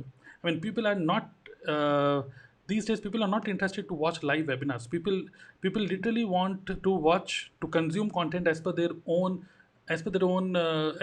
I 0.43 0.48
mean, 0.51 0.60
people 0.62 0.88
are 0.88 0.96
not 0.96 1.29
uh, 1.67 2.24
these 2.67 2.86
days. 2.86 3.00
People 3.00 3.24
are 3.24 3.27
not 3.27 3.48
interested 3.48 3.88
to 3.88 3.93
watch 3.93 4.24
live 4.24 4.46
webinars. 4.46 4.89
People 4.89 5.24
people 5.62 5.81
literally 5.81 6.25
want 6.25 6.69
to 6.84 6.91
watch 6.91 7.51
to 7.62 7.67
consume 7.67 8.10
content 8.10 8.48
as 8.48 8.62
per 8.62 8.72
their 8.72 8.91
own 9.05 9.46
as 9.89 10.01
per 10.01 10.10
their 10.10 10.24
own 10.24 10.55
uh, 10.55 10.93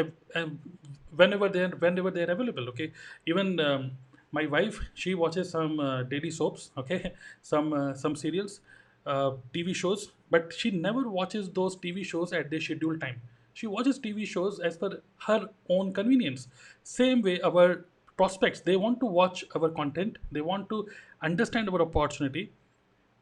whenever 1.14 1.48
they 1.48 1.64
are 1.64 1.76
whenever 1.84 2.10
they 2.10 2.22
are 2.22 2.32
available. 2.32 2.68
Okay, 2.68 2.92
even. 3.26 3.60
Um, 3.60 3.92
my 4.32 4.44
wife 4.44 4.80
she 4.92 5.14
watches 5.14 5.50
some 5.50 5.78
uh, 5.80 6.02
daily 6.02 6.30
soaps 6.30 6.70
okay 6.76 7.12
some 7.42 7.72
uh, 7.72 7.94
some 7.94 8.16
serials 8.16 8.60
uh, 9.06 9.30
tv 9.54 9.74
shows 9.74 10.12
but 10.30 10.52
she 10.52 10.70
never 10.70 11.08
watches 11.08 11.48
those 11.50 11.76
tv 11.76 12.04
shows 12.04 12.32
at 12.32 12.50
their 12.50 12.60
scheduled 12.60 13.00
time 13.00 13.22
she 13.54 13.68
watches 13.68 14.00
tv 14.00 14.26
shows 14.26 14.58
as 14.58 14.76
per 14.76 14.90
her 15.28 15.48
own 15.68 15.92
convenience 15.92 16.48
same 16.82 17.22
way 17.22 17.40
our 17.40 17.84
prospects. 18.16 18.60
They 18.60 18.76
want 18.76 19.00
to 19.00 19.06
watch 19.06 19.44
our 19.54 19.68
content. 19.70 20.18
They 20.32 20.40
want 20.40 20.68
to 20.70 20.88
understand 21.22 21.68
our 21.68 21.82
opportunity. 21.82 22.52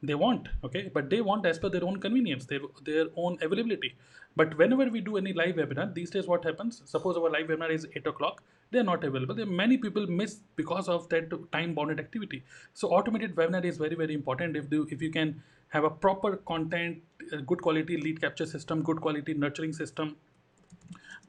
They 0.03 0.15
want 0.15 0.49
okay? 0.63 0.91
But 0.93 1.09
they 1.11 1.21
want 1.21 1.47
as 1.47 1.59
per 1.59 1.69
their 1.69 1.85
own 1.85 2.01
convenience 2.01 2.45
their 2.47 2.61
their 2.85 3.07
own 3.17 3.39
availability. 3.41 3.95
But 4.37 4.59
whenever 4.59 4.87
we 4.91 5.01
do 5.01 5.17
any 5.17 5.33
live 5.33 5.55
webinar 5.57 5.95
these 5.95 6.11
days 6.11 6.27
what 6.27 6.45
happens? 6.45 6.83
Suppose 6.85 7.17
our 7.17 7.31
live 7.31 7.47
webinar 7.47 7.71
is 7.71 7.87
8 7.95 8.07
o'clock 8.07 8.43
they're 8.75 8.85
not 8.85 9.05
available. 9.05 9.35
There 9.35 9.47
many 9.47 9.79
people 9.79 10.07
miss 10.07 10.41
because 10.57 10.89
of 10.89 11.09
that 11.11 11.31
time 11.53 11.75
bounded 11.75 12.01
activity. 12.01 12.43
So 12.75 12.89
automated 12.89 13.35
webinar 13.37 13.65
is 13.65 13.79
very 13.79 13.95
very 13.95 14.15
important. 14.15 14.57
If 14.57 14.71
you 14.71 14.87
if 14.91 15.01
you 15.01 15.11
can 15.11 15.43
have 15.69 15.85
a 15.85 15.91
proper 15.91 16.37
content 16.37 17.03
uh, 17.33 17.39
good 17.53 17.63
quality 17.63 17.97
lead 17.97 18.21
capture 18.21 18.47
system 18.47 18.83
good 18.83 19.01
quality 19.01 19.35
nurturing 19.35 19.73
system 19.73 20.17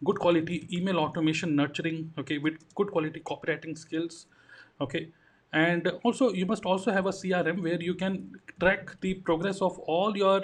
good 0.04 0.20
quality 0.20 0.68
email 0.72 0.98
automation 0.98 1.56
nurturing 1.56 2.12
okay 2.18 2.38
with 2.38 2.56
good 2.76 2.92
quality 2.92 3.20
copywriting 3.22 3.78
skills 3.78 4.28
okay. 4.82 5.10
And 5.54 5.88
also 6.04 6.34
you 6.34 6.46
must 6.46 6.66
also 6.66 6.92
have 6.92 7.06
a 7.06 7.12
crm 7.12 7.62
where 7.64 7.82
you 7.82 7.94
can 7.94 8.36
track 8.60 8.90
the 9.02 9.14
progress 9.14 9.62
of 9.62 9.78
all 9.80 10.18
your 10.18 10.44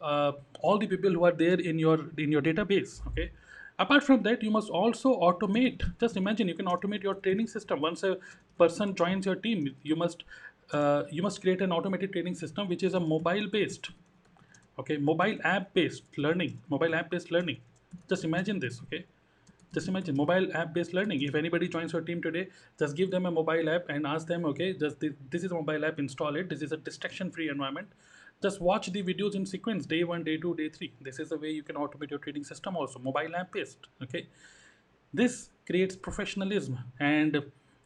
uh, 0.00 0.32
all 0.60 0.78
the 0.78 0.86
people 0.86 1.10
who 1.10 1.24
are 1.24 1.32
there 1.32 1.58
in 1.58 1.78
your 1.78 1.98
in 2.18 2.30
your 2.30 2.42
database 2.42 3.04
okay. 3.08 3.30
Apart 3.78 4.04
from 4.04 4.22
that 4.22 4.42
you 4.42 4.50
must 4.50 4.70
also 4.70 5.18
automate 5.18 5.82
just 5.98 6.16
imagine 6.16 6.46
you 6.46 6.54
can 6.54 6.66
automate 6.66 7.02
your 7.02 7.14
training 7.14 7.48
system. 7.48 7.80
Once 7.80 8.04
a 8.04 8.18
person 8.58 8.94
joins 8.94 9.26
your 9.26 9.34
team 9.34 9.74
you 9.82 9.96
must 9.96 10.24
uh, 10.72 11.02
you 11.10 11.22
must 11.22 11.40
create 11.40 11.60
an 11.60 11.72
automated 11.72 12.12
training 12.12 12.34
system 12.34 12.68
which 12.68 12.82
is 12.82 12.94
a 12.94 13.00
mobile 13.00 13.48
based 13.48 13.90
okay 14.78 14.96
mobile 14.96 15.36
app 15.44 15.74
based 15.74 16.04
learning 16.16 16.58
mobile 16.70 16.94
app 16.94 17.10
based 17.10 17.30
learning 17.30 17.58
just 18.08 18.24
imagine 18.24 18.58
this 18.58 18.80
okay? 18.84 19.04
Just 19.74 19.88
imagine 19.88 20.14
mobile 20.16 20.48
app 20.54 20.74
based 20.74 20.92
learning. 20.92 21.22
If 21.22 21.34
anybody 21.34 21.66
joins 21.66 21.92
your 21.92 22.02
team 22.02 22.20
today 22.20 22.48
just 22.78 22.96
give 22.96 23.10
them 23.10 23.26
a 23.26 23.30
mobile 23.30 23.70
app 23.70 23.86
and 23.88 24.06
ask 24.06 24.26
them 24.26 24.44
okay 24.46 24.74
just 24.74 25.00
this, 25.00 25.12
this 25.30 25.44
is 25.44 25.50
a 25.50 25.54
mobile 25.54 25.84
app 25.84 25.98
install 25.98 26.36
it. 26.36 26.48
This 26.48 26.62
is 26.62 26.72
a 26.72 26.76
distraction 26.76 27.30
free 27.30 27.48
environment. 27.48 27.88
Just 28.42 28.60
watch 28.60 28.90
the 28.90 29.02
videos 29.02 29.34
in 29.34 29.46
sequence 29.46 29.86
day 29.86 30.04
one 30.04 30.24
day 30.24 30.36
two 30.36 30.54
day 30.56 30.68
three. 30.68 30.92
This 31.00 31.18
is 31.18 31.30
the 31.30 31.38
way 31.38 31.50
you 31.50 31.62
can 31.62 31.76
automate 31.76 32.10
your 32.10 32.18
trading 32.18 32.44
system 32.44 32.76
also 32.76 32.98
mobile 32.98 33.34
app 33.36 33.52
based 33.52 33.78
okay? 34.02 34.26
This 35.14 35.50
creates 35.66 35.96
professionalism 35.96 36.78
and 37.00 37.42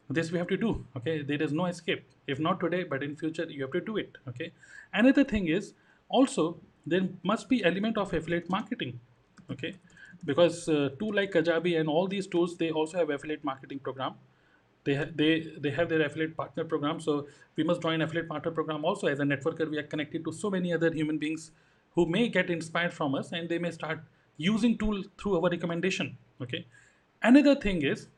this 0.09 0.31
we 0.33 0.39
have 0.39 0.49
to 0.49 0.57
do 0.57 0.85
okay? 0.97 1.23
There 1.23 1.43
is 1.43 1.53
no 1.53 1.67
escape. 1.67 2.05
If 2.27 2.41
not 2.41 2.59
today 2.59 2.85
but 2.85 3.03
in 3.03 3.17
future 3.17 3.45
you 3.49 3.63
have 3.63 3.73
to 3.73 3.81
do 3.81 3.97
it 3.97 4.17
okay? 4.29 4.53
Another 4.93 5.25
thing 5.25 5.49
is 5.49 5.75
also 6.09 6.59
there 6.87 7.09
must 7.23 7.49
be 7.49 7.65
element 7.65 7.99
of 7.99 8.13
affiliate 8.13 8.49
marketing 8.49 8.99
okay 9.51 9.75
because 10.25 10.69
uh, 10.69 10.91
like 11.01 11.33
kajabi 11.33 11.79
and 11.79 11.89
all 11.89 12.07
these 12.07 12.27
tools 12.27 12.57
they 12.57 12.71
also 12.71 12.99
have 12.99 13.11
affiliate 13.11 13.45
marketing 13.45 13.79
program. 13.79 14.15
They 14.85 14.95
ha- 14.95 15.11
they 15.15 15.53
they 15.59 15.71
have 15.71 15.89
their 15.89 16.03
affiliate 16.03 16.37
partner 16.37 16.65
program. 16.65 17.01
So 17.01 17.27
we 17.57 17.65
must 17.65 17.83
join 17.83 18.03
affiliate 18.03 18.29
partner 18.29 18.51
program 18.51 18.85
also. 18.85 19.07
As 19.07 19.21
a 19.21 19.25
networker 19.25 19.71
we 19.71 19.79
are 19.79 19.89
connected 19.95 20.25
to 20.25 20.33
so 20.33 20.51
many 20.51 20.73
other 20.73 20.93
human 20.93 21.19
beings 21.19 21.51
who 21.97 22.07
may 22.07 22.29
get 22.29 22.51
inspired 22.51 22.93
from 22.95 23.15
us 23.15 23.33
and 23.33 23.49
they 23.49 23.59
may 23.59 23.71
start 23.71 24.01
using 24.37 24.77
tool 24.79 25.03
through 25.19 25.37
our 25.37 25.51
recommendation 25.51 26.17
okay? 26.41 26.67
Another 27.23 27.55
thing 27.55 27.83
is 27.83 28.09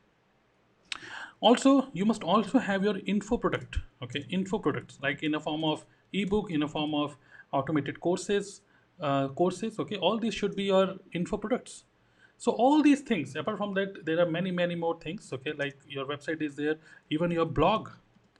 also 1.39 1.87
you 1.93 2.05
must 2.05 2.23
also 2.23 2.59
have 2.59 2.83
your 2.83 2.97
info 3.05 3.37
product 3.37 3.79
okay? 4.03 4.25
Info 4.29 4.59
products 4.59 4.99
like 5.01 5.23
in 5.23 5.35
a 5.35 5.39
form 5.39 5.63
of 5.63 5.85
ebook 6.13 6.51
in 6.51 6.63
a 6.63 6.67
form 6.67 6.93
of 6.93 7.15
automated 7.51 7.99
courses 7.99 8.61
uh, 8.99 9.29
courses 9.29 9.79
okay? 9.79 9.95
All 9.95 10.17
these 10.17 10.33
should 10.33 10.55
be 10.55 10.63
your 10.63 10.95
info 11.13 11.37
products 11.37 11.85
so 12.43 12.51
all 12.53 12.81
these 12.81 13.01
things 13.01 13.35
apart 13.35 13.57
from 13.57 13.73
that 13.77 14.05
there 14.05 14.19
are 14.23 14.29
many 14.33 14.51
many 14.59 14.75
more 14.75 14.97
things 14.99 15.31
okay? 15.33 15.53
Like 15.61 15.77
your 15.87 16.05
website 16.05 16.41
is 16.41 16.55
there. 16.55 16.75
Even 17.09 17.31
your 17.31 17.45
blog 17.45 17.89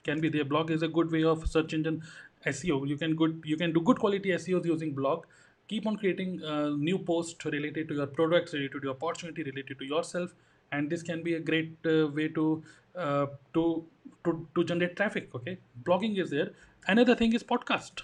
can 0.04 0.22
be 0.22 0.30
there. 0.30 0.46
Blog 0.46 0.72
is 0.72 0.84
a 0.84 0.88
good 0.88 1.12
way 1.12 1.24
of 1.24 1.46
search 1.56 1.74
engine 1.74 2.02
seo 2.46 2.88
you 2.88 2.96
can 2.96 3.16
good 3.22 3.42
you 3.46 3.58
can 3.58 3.74
do 3.74 3.82
good 3.82 4.00
quality 4.00 4.30
seos 4.46 4.66
using 4.66 4.94
blog. 4.94 5.26
Keep 5.68 5.86
on 5.86 5.98
creating 5.98 6.42
uh, 6.44 6.70
new 6.70 6.98
posts 6.98 7.46
related 7.46 7.90
to 7.90 7.96
your 7.96 8.08
products 8.08 8.54
related 8.54 8.82
to 8.82 8.88
your 8.88 8.96
opportunity 8.96 9.44
related 9.44 9.78
to 9.80 9.86
yourself. 9.86 10.34
And 10.72 10.90
this 10.90 11.04
can 11.04 11.22
be 11.22 11.34
a 11.34 11.40
great 11.40 11.76
uh, 11.86 12.08
way 12.08 12.30
to, 12.30 12.64
uh, 12.96 13.26
to 13.56 13.86
to 14.24 14.48
to 14.56 14.64
generate 14.64 14.96
traffic 14.96 15.36
okay? 15.36 15.58
Blogging 15.84 16.18
is 16.24 16.30
there. 16.30 16.52
Another 16.88 17.16
thing 17.16 17.34
is 17.34 17.44
podcast. 17.44 18.04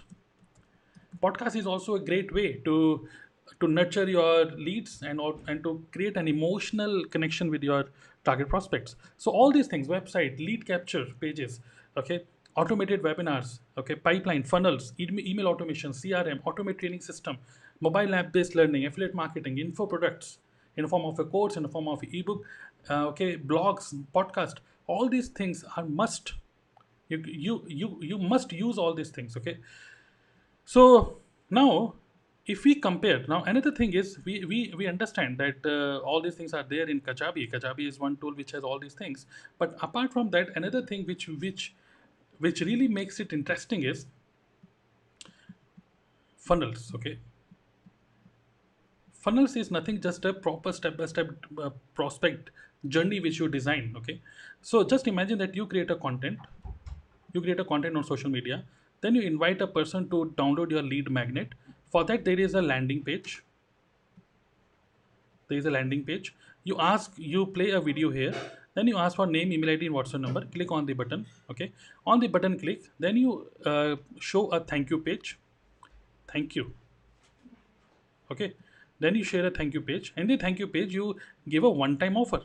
Podcast 1.23 1.55
is 1.55 1.65
also 1.65 1.95
a 1.95 1.99
great 1.99 2.33
way 2.33 2.47
to 2.65 3.07
to 3.59 3.67
nurture 3.67 4.07
your 4.09 4.45
leads 4.45 5.01
and 5.01 5.19
and 5.47 5.63
to 5.63 5.85
create 5.91 6.17
an 6.17 6.27
emotional 6.27 7.03
connection 7.05 7.49
with 7.49 7.63
your 7.63 7.85
target 8.23 8.49
prospects. 8.49 8.95
So 9.17 9.31
all 9.31 9.51
these 9.51 9.67
things 9.67 9.87
website 9.87 10.39
lead 10.39 10.65
capture 10.65 11.05
pages 11.19 11.59
okay 11.97 12.23
automated 12.55 13.01
webinars 13.03 13.59
okay 13.77 13.95
pipeline 13.95 14.43
funnels 14.43 14.93
email 14.99 15.47
automation 15.47 15.91
crm 15.91 16.41
automate 16.43 16.77
training 16.79 17.01
system 17.01 17.37
mobile 17.79 18.15
app 18.15 18.31
based 18.33 18.55
learning 18.55 18.85
affiliate 18.85 19.13
marketing 19.13 19.57
info 19.57 19.85
products 19.85 20.39
in 20.75 20.83
the 20.83 20.89
form 20.89 21.05
of 21.05 21.19
a 21.19 21.25
course 21.25 21.57
in 21.57 21.63
the 21.63 21.69
form 21.69 21.87
of 21.87 22.01
ebook 22.11 22.43
uh, 22.89 23.05
okay 23.07 23.37
blogs 23.37 23.93
podcast 24.13 24.55
all 24.87 25.09
these 25.09 25.29
things 25.29 25.63
are 25.75 25.85
must. 25.85 26.33
You 27.09 27.23
you 27.25 27.63
you 27.67 27.97
you 28.01 28.17
must 28.17 28.51
use 28.51 28.77
all 28.77 28.93
these 28.93 29.09
things 29.09 29.37
okay? 29.37 29.57
So 30.65 31.19
now, 31.49 31.95
if 32.47 32.63
we 32.63 32.75
compare, 32.75 33.25
now 33.27 33.43
another 33.43 33.71
thing 33.71 33.93
is 33.93 34.19
we, 34.23 34.45
we, 34.45 34.73
we 34.77 34.87
understand 34.87 35.37
that 35.39 35.65
uh, 35.65 35.97
all 36.05 36.21
these 36.21 36.35
things 36.35 36.53
are 36.53 36.63
there 36.63 36.87
in 36.87 37.01
Kajabi. 37.01 37.51
Kajabi 37.51 37.87
is 37.87 37.99
one 37.99 38.17
tool 38.17 38.35
which 38.35 38.51
has 38.51 38.63
all 38.63 38.77
these 38.77 38.93
things. 38.93 39.25
But 39.57 39.75
apart 39.81 40.13
from 40.13 40.29
that, 40.31 40.49
another 40.55 40.85
thing 40.85 41.05
which 41.05 41.27
which 41.27 41.73
which 42.37 42.61
really 42.61 42.87
makes 42.87 43.19
it 43.19 43.33
interesting 43.33 43.83
is 43.83 44.05
funnels. 46.37 46.91
Okay, 46.93 47.17
funnels 49.11 49.55
is 49.55 49.71
nothing 49.71 49.99
just 49.99 50.23
a 50.25 50.33
proper 50.33 50.71
step-by-step 50.71 51.29
uh, 51.57 51.71
prospect 51.95 52.51
journey 52.87 53.19
which 53.19 53.39
you 53.39 53.49
design. 53.49 53.95
Okay, 53.97 54.21
so 54.61 54.83
just 54.83 55.07
imagine 55.07 55.39
that 55.39 55.55
you 55.55 55.65
create 55.65 55.89
a 55.89 55.95
content, 55.95 56.37
you 57.33 57.41
create 57.41 57.59
a 57.59 57.65
content 57.65 57.97
on 57.97 58.03
social 58.03 58.29
media 58.29 58.63
then 59.01 59.15
you 59.15 59.21
invite 59.21 59.61
a 59.61 59.67
person 59.67 60.09
to 60.09 60.33
download 60.37 60.71
your 60.71 60.81
lead 60.81 61.11
magnet. 61.11 61.49
For 61.95 62.03
that, 62.03 62.25
there 62.25 62.37
is 62.37 62.55
a 62.55 62.61
landing 62.61 63.03
page. 63.03 63.41
There 65.47 65.57
is 65.57 65.65
a 65.65 65.71
landing 65.71 66.03
page. 66.03 66.35
You 66.65 66.77
ask, 66.77 67.13
you 67.15 67.45
play 67.45 67.69
a 67.69 67.79
video 67.79 68.09
here. 68.11 68.33
Then 68.73 68.87
you 68.87 68.97
ask 68.97 69.15
for 69.15 69.25
name, 69.25 69.53
email 69.53 69.69
ID, 69.69 69.85
and 69.85 69.95
WhatsApp 69.95 70.19
number. 70.19 70.41
Click 70.55 70.73
on 70.73 70.85
the 70.85 70.91
button. 70.91 71.25
Okay. 71.49 71.71
On 72.05 72.19
the 72.19 72.27
button, 72.27 72.59
click. 72.59 72.81
Then 72.99 73.15
you 73.15 73.49
uh, 73.65 73.95
show 74.19 74.47
a 74.47 74.59
thank 74.59 74.89
you 74.89 74.99
page. 74.99 75.39
Thank 76.33 76.57
you. 76.57 76.73
Okay. 78.29 78.55
Then 78.99 79.15
you 79.15 79.23
share 79.23 79.45
a 79.45 79.49
thank 79.49 79.73
you 79.73 79.79
page. 79.79 80.11
And 80.17 80.29
the 80.29 80.35
thank 80.35 80.59
you 80.59 80.67
page, 80.67 80.93
you 80.93 81.15
give 81.47 81.63
a 81.63 81.69
one-time 81.69 82.17
offer 82.17 82.41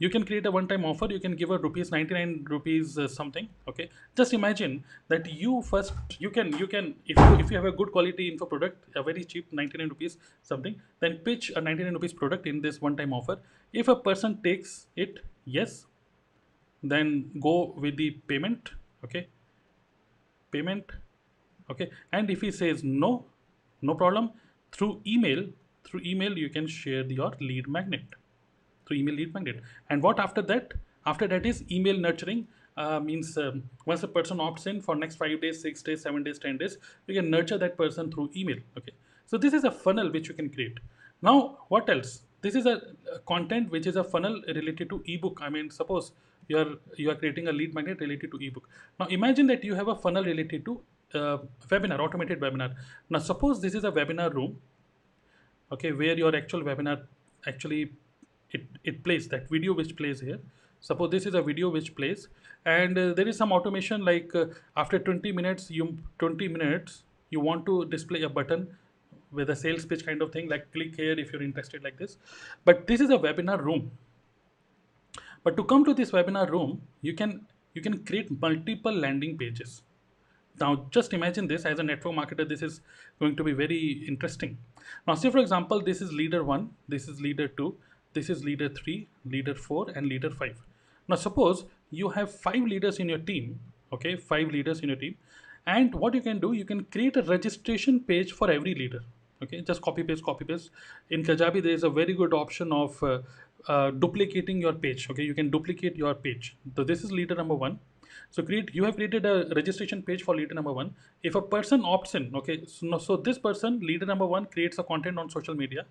you 0.00 0.08
can 0.08 0.24
create 0.24 0.46
a 0.46 0.50
one-time 0.50 0.84
offer. 0.84 1.06
You 1.10 1.20
can 1.20 1.36
give 1.36 1.50
a 1.50 1.58
rupees 1.58 1.90
99 1.90 2.46
rupees 2.48 2.98
uh, 2.98 3.06
something 3.06 3.48
okay? 3.68 3.90
Just 4.16 4.32
imagine 4.32 4.82
that 5.08 5.30
you 5.30 5.62
first 5.62 5.92
you 6.18 6.30
can 6.30 6.56
you 6.58 6.66
can 6.66 6.94
if 7.06 7.18
you 7.18 7.34
if 7.44 7.50
you 7.50 7.56
have 7.58 7.66
a 7.66 7.72
good 7.80 7.92
quality 7.92 8.28
info 8.28 8.46
product 8.46 8.96
a 8.96 9.02
very 9.02 9.24
cheap 9.24 9.52
99 9.52 9.88
rupees 9.90 10.16
something 10.42 10.80
then 11.00 11.18
pitch 11.28 11.52
a 11.54 11.60
99 11.60 11.92
rupees 11.92 12.14
product 12.14 12.46
in 12.46 12.62
this 12.62 12.80
one-time 12.80 13.12
offer. 13.12 13.38
If 13.72 13.88
a 13.88 13.96
person 13.96 14.40
takes 14.42 14.86
it 14.96 15.18
yes 15.44 15.86
then 16.82 17.30
go 17.40 17.74
with 17.76 17.98
the 17.98 18.10
payment 18.32 18.70
okay? 19.04 19.28
Payment 20.50 20.92
okay? 21.70 21.90
And 22.10 22.30
if 22.30 22.40
he 22.40 22.50
says 22.50 22.82
no 22.82 23.26
no 23.82 23.94
problem 23.94 24.30
through 24.72 25.02
email 25.06 25.44
through 25.84 26.00
email 26.04 26.38
you 26.38 26.48
can 26.48 26.66
share 26.66 27.04
your 27.18 27.32
lead 27.40 27.68
magnet 27.68 28.16
through 28.90 28.98
email 28.98 29.14
lead 29.14 29.32
magnet. 29.32 29.62
And 29.88 30.02
what 30.02 30.18
after 30.18 30.42
that? 30.42 30.74
After 31.06 31.28
that 31.28 31.46
is 31.46 31.64
email 31.70 31.98
nurturing. 31.98 32.48
Uh, 32.76 32.98
means 32.98 33.36
um, 33.36 33.62
once 33.84 34.02
a 34.04 34.08
person 34.08 34.38
opts 34.38 34.66
in 34.66 34.80
for 34.80 34.94
next 34.94 35.16
five 35.16 35.40
days, 35.40 35.60
six 35.60 35.82
days, 35.82 36.02
seven 36.02 36.22
days, 36.22 36.38
ten 36.38 36.56
days, 36.56 36.78
you 37.06 37.14
can 37.14 37.28
nurture 37.30 37.58
that 37.58 37.76
person 37.76 38.10
through 38.10 38.30
email. 38.34 38.56
Okay, 38.78 38.92
so 39.26 39.36
this 39.36 39.52
is 39.52 39.64
a 39.64 39.70
funnel 39.70 40.10
which 40.10 40.28
you 40.28 40.34
can 40.34 40.48
create. 40.48 40.78
Now, 41.20 41.58
what 41.68 41.90
else? 41.90 42.22
This 42.40 42.54
is 42.54 42.64
a, 42.66 42.80
a 43.14 43.18
content 43.26 43.70
which 43.70 43.86
is 43.86 43.96
a 43.96 44.04
funnel 44.04 44.40
related 44.46 44.88
to 44.90 45.02
ebook. 45.04 45.40
I 45.42 45.50
mean, 45.50 45.68
suppose 45.68 46.12
you 46.48 46.58
are 46.58 46.70
you 46.96 47.10
are 47.10 47.16
creating 47.16 47.48
a 47.48 47.52
lead 47.52 47.74
magnet 47.74 48.00
related 48.00 48.30
to 48.30 48.38
ebook. 48.38 48.68
Now, 48.98 49.06
imagine 49.06 49.46
that 49.48 49.62
you 49.62 49.74
have 49.74 49.88
a 49.88 49.96
funnel 49.96 50.24
related 50.24 50.64
to 50.64 50.80
uh, 51.14 51.38
webinar, 51.68 51.98
automated 51.98 52.40
webinar. 52.40 52.74
Now, 53.10 53.18
suppose 53.18 53.60
this 53.60 53.74
is 53.74 53.84
a 53.84 53.92
webinar 53.92 54.32
room, 54.32 54.58
okay, 55.72 55.92
where 55.92 56.16
your 56.16 56.34
actual 56.34 56.62
webinar 56.62 57.02
actually 57.46 57.92
it, 58.52 58.66
it 58.84 59.04
plays 59.04 59.28
that 59.28 59.48
video 59.48 59.72
which 59.72 59.96
plays 59.96 60.20
here. 60.20 60.38
Suppose 60.80 61.10
this 61.10 61.26
is 61.26 61.34
a 61.34 61.42
video 61.42 61.68
which 61.68 61.94
plays 61.94 62.28
and 62.64 62.98
uh, 62.98 63.12
there 63.12 63.28
is 63.28 63.36
some 63.36 63.52
automation 63.52 64.04
like 64.04 64.34
uh, 64.34 64.46
after 64.76 64.98
20 64.98 65.30
minutes 65.32 65.70
you 65.70 65.98
20 66.18 66.48
minutes 66.48 67.04
you 67.30 67.40
want 67.40 67.66
to 67.66 67.84
display 67.86 68.22
a 68.22 68.28
button 68.28 68.66
with 69.30 69.50
a 69.50 69.56
sales 69.56 69.84
pitch 69.84 70.04
kind 70.04 70.22
of 70.22 70.32
thing 70.32 70.48
like 70.48 70.72
click 70.72 70.96
here 70.96 71.12
if 71.18 71.32
you're 71.32 71.42
interested 71.42 71.84
like 71.84 71.98
this. 71.98 72.16
But 72.64 72.86
this 72.86 73.00
is 73.00 73.10
a 73.10 73.18
webinar 73.18 73.62
room. 73.62 73.90
But 75.44 75.56
to 75.56 75.64
come 75.64 75.84
to 75.84 75.94
this 75.94 76.10
webinar 76.10 76.50
room 76.50 76.82
you 77.02 77.14
can 77.14 77.46
you 77.74 77.82
can 77.82 78.04
create 78.04 78.30
multiple 78.40 78.92
landing 78.92 79.36
pages. 79.36 79.82
Now 80.58 80.86
just 80.90 81.12
imagine 81.12 81.46
this 81.46 81.64
as 81.64 81.78
a 81.78 81.82
network 81.82 82.14
marketer 82.14 82.48
this 82.48 82.62
is 82.62 82.80
going 83.18 83.36
to 83.36 83.44
be 83.44 83.52
very 83.52 84.04
interesting. 84.08 84.58
Now 85.06 85.14
say 85.14 85.30
for 85.30 85.38
example 85.38 85.80
this 85.80 86.00
is 86.00 86.12
leader 86.12 86.42
one 86.42 86.70
this 86.88 87.06
is 87.06 87.20
leader 87.20 87.48
two 87.48 87.76
this 88.12 88.30
is 88.30 88.44
leader 88.44 88.68
3 88.68 89.06
leader 89.24 89.54
4 89.54 89.90
and 89.94 90.06
leader 90.06 90.30
5 90.30 90.62
now 91.08 91.16
suppose 91.16 91.64
you 91.90 92.10
have 92.10 92.34
five 92.48 92.62
leaders 92.74 92.98
in 92.98 93.08
your 93.08 93.22
team 93.30 93.58
okay 93.92 94.16
five 94.16 94.48
leaders 94.48 94.80
in 94.80 94.88
your 94.88 95.00
team 95.04 95.16
and 95.66 95.94
what 95.94 96.14
you 96.14 96.20
can 96.28 96.38
do 96.40 96.52
you 96.52 96.64
can 96.64 96.84
create 96.96 97.16
a 97.16 97.22
registration 97.22 98.00
page 98.12 98.32
for 98.32 98.50
every 98.50 98.74
leader 98.74 99.02
okay? 99.42 99.60
Just 99.60 99.82
copy 99.82 100.02
paste 100.02 100.24
copy 100.24 100.44
paste. 100.44 100.70
In 101.10 101.22
kajabi 101.22 101.62
there 101.62 101.72
is 101.72 101.84
a 101.84 101.90
very 101.90 102.14
good 102.14 102.34
option 102.34 102.72
of 102.72 103.02
uh, 103.02 103.18
uh, 103.68 103.90
duplicating 103.90 104.60
your 104.60 104.72
page 104.72 105.08
okay? 105.10 105.22
You 105.22 105.34
can 105.34 105.50
duplicate 105.50 105.96
your 105.96 106.14
page. 106.14 106.56
So 106.76 106.84
this 106.84 107.02
is 107.02 107.12
leader 107.12 107.34
number 107.34 107.54
one. 107.54 107.78
So 108.30 108.42
create 108.42 108.70
you 108.74 108.84
have 108.84 108.96
created 108.96 109.26
a 109.26 109.52
registration 109.56 110.02
page 110.02 110.22
for 110.22 110.36
leader 110.36 110.54
number 110.54 110.72
one. 110.72 110.94
If 111.22 111.34
a 111.34 111.42
person 111.42 111.82
opts 111.82 112.14
in, 112.14 112.34
okay, 112.36 112.64
so, 112.66 112.98
so 112.98 113.16
this 113.16 113.38
person 113.38 113.80
leader 113.80 114.06
number 114.06 114.26
one 114.26 114.46
creates 114.46 114.78
a 114.78 114.82
content 114.82 115.18
on 115.18 115.30
social 115.30 115.54
media, 115.54 115.86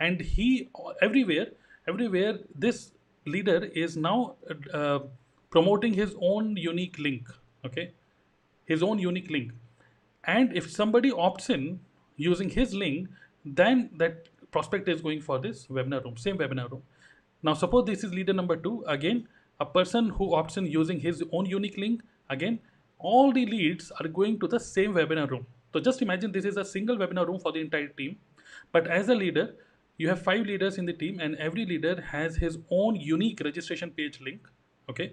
and 0.00 0.20
he 0.20 0.68
everywhere 1.02 1.46
everywhere 1.88 2.38
this 2.54 2.92
leader 3.26 3.64
is 3.74 3.96
now 3.96 4.34
uh, 4.72 5.00
promoting 5.50 5.94
his 5.94 6.14
own 6.20 6.56
unique 6.56 6.98
link. 6.98 7.28
Okay, 7.64 7.92
his 8.64 8.82
own 8.82 8.98
unique 8.98 9.30
link. 9.30 9.52
And 10.24 10.56
if 10.56 10.70
somebody 10.70 11.10
opts 11.10 11.50
in 11.50 11.80
using 12.16 12.50
his 12.50 12.74
link, 12.74 13.08
then 13.44 13.90
that 13.96 14.28
prospect 14.50 14.88
is 14.88 15.00
going 15.00 15.20
for 15.20 15.38
this 15.38 15.66
webinar 15.66 16.04
room, 16.04 16.16
same 16.16 16.38
webinar 16.38 16.70
room. 16.70 16.82
Now, 17.42 17.54
suppose 17.54 17.86
this 17.86 18.04
is 18.04 18.12
leader 18.12 18.32
number 18.32 18.56
two. 18.56 18.84
Again, 18.86 19.28
a 19.60 19.66
person 19.66 20.08
who 20.10 20.30
opts 20.30 20.56
in 20.56 20.66
using 20.66 21.00
his 21.00 21.22
own 21.32 21.46
unique 21.46 21.76
link, 21.76 22.02
again, 22.30 22.58
all 22.98 23.32
the 23.32 23.46
leads 23.46 23.90
are 24.00 24.08
going 24.08 24.38
to 24.40 24.48
the 24.48 24.58
same 24.58 24.94
webinar 24.94 25.30
room. 25.30 25.46
So 25.72 25.80
just 25.80 26.02
imagine 26.02 26.32
this 26.32 26.44
is 26.44 26.56
a 26.56 26.64
single 26.64 26.96
webinar 26.96 27.26
room 27.26 27.38
for 27.38 27.52
the 27.52 27.60
entire 27.60 27.88
team. 27.88 28.16
But 28.72 28.86
as 28.86 29.08
a 29.08 29.14
leader, 29.14 29.54
you 29.98 30.08
have 30.08 30.22
five 30.22 30.46
leaders 30.46 30.78
in 30.78 30.86
the 30.86 30.92
team 30.92 31.20
and 31.20 31.36
every 31.36 31.66
leader 31.66 32.00
has 32.00 32.36
his 32.36 32.58
own 32.70 32.96
unique 32.96 33.40
registration 33.44 33.90
page 33.90 34.20
link 34.20 34.48
okay? 34.88 35.12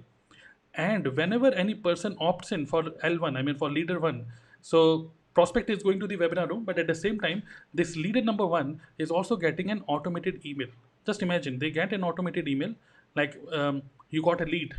And 0.73 1.07
whenever 1.17 1.51
any 1.53 1.73
person 1.73 2.15
opts 2.15 2.51
in 2.51 2.65
for 2.65 2.83
l1 2.83 3.37
i 3.37 3.41
mean 3.41 3.57
for 3.57 3.69
leader 3.69 3.99
1 3.99 4.25
so 4.61 5.11
prospect 5.33 5.69
is 5.69 5.83
going 5.83 5.99
to 5.99 6.07
the 6.07 6.17
webinar 6.17 6.47
room 6.49 6.63
but 6.63 6.79
at 6.79 6.87
the 6.87 6.95
same 6.95 7.19
time 7.19 7.43
this 7.73 7.95
leader 7.95 8.21
number 8.21 8.45
1 8.45 8.79
is 8.97 9.11
also 9.11 9.35
getting 9.35 9.71
an 9.71 9.83
automated 9.87 10.45
email. 10.45 10.67
Just 11.05 11.21
imagine 11.21 11.59
they 11.59 11.71
get 11.71 11.93
an 11.93 12.03
automated 12.03 12.47
email 12.47 12.73
like 13.15 13.39
um, 13.51 13.81
you 14.09 14.21
got 14.21 14.41
a 14.41 14.45
lead 14.45 14.73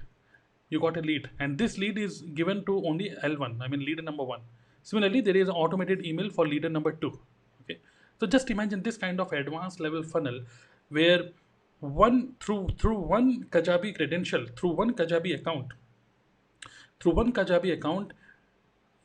you 0.70 0.80
got 0.80 0.96
a 0.96 1.00
lead 1.00 1.28
and 1.38 1.58
this 1.58 1.78
lead 1.78 1.98
is 1.98 2.22
given 2.40 2.64
to 2.64 2.76
only 2.90 3.10
l1 3.30 3.56
i 3.62 3.68
mean 3.68 3.84
leader 3.88 4.04
number 4.08 4.24
1 4.24 4.40
similarly 4.82 5.20
there 5.28 5.36
is 5.42 5.48
an 5.48 5.54
automated 5.64 6.04
email 6.10 6.30
for 6.36 6.46
leader 6.52 6.68
number 6.76 6.92
2 6.92 7.12
so 8.20 8.26
just 8.26 8.50
imagine 8.50 8.82
this 8.82 8.96
kind 8.96 9.20
of 9.20 9.32
advanced 9.32 9.80
level 9.80 10.02
funnel 10.02 10.40
where 10.88 11.30
one 11.80 12.34
through 12.40 12.68
through 12.78 12.98
one 12.98 13.44
Kajabi 13.50 13.94
credential, 13.94 14.46
through 14.56 14.70
one 14.70 14.94
Kajabi 14.94 15.34
account, 15.34 15.72
through 17.00 17.12
one 17.12 17.32
Kajabi 17.32 17.72
account, 17.72 18.12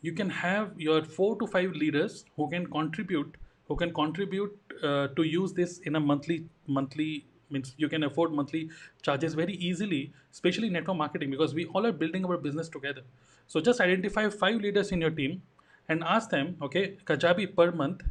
you 0.01 0.13
can 0.13 0.29
have 0.29 0.79
your 0.79 1.03
four 1.03 1.37
to 1.39 1.47
five 1.47 1.71
leaders 1.71 2.25
who 2.35 2.49
can 2.49 2.65
contribute 2.67 3.35
who 3.67 3.75
can 3.75 3.93
contribute 3.93 4.57
uh, 4.83 5.07
to 5.15 5.23
use 5.23 5.53
this 5.53 5.79
in 5.79 5.95
a 5.95 5.99
monthly 5.99 6.45
monthly 6.67 7.25
means 7.49 7.73
you 7.77 7.89
can 7.89 8.03
afford 8.03 8.31
monthly 8.31 8.69
charges 9.01 9.33
very 9.33 9.53
easily 9.53 10.13
especially 10.31 10.69
network 10.69 10.97
marketing 10.97 11.29
because 11.29 11.53
we 11.53 11.65
all 11.65 11.85
are 11.85 11.91
building 11.91 12.25
our 12.25 12.37
business 12.37 12.69
together. 12.69 13.01
So 13.47 13.59
just 13.59 13.81
identify 13.81 14.29
five 14.29 14.61
leaders 14.61 14.91
in 14.93 15.01
your 15.01 15.11
team 15.11 15.41
and 15.89 16.03
ask 16.03 16.29
them 16.29 16.55
okay 16.61 16.97
kajabi 17.05 17.53
per 17.53 17.71
month 17.71 18.03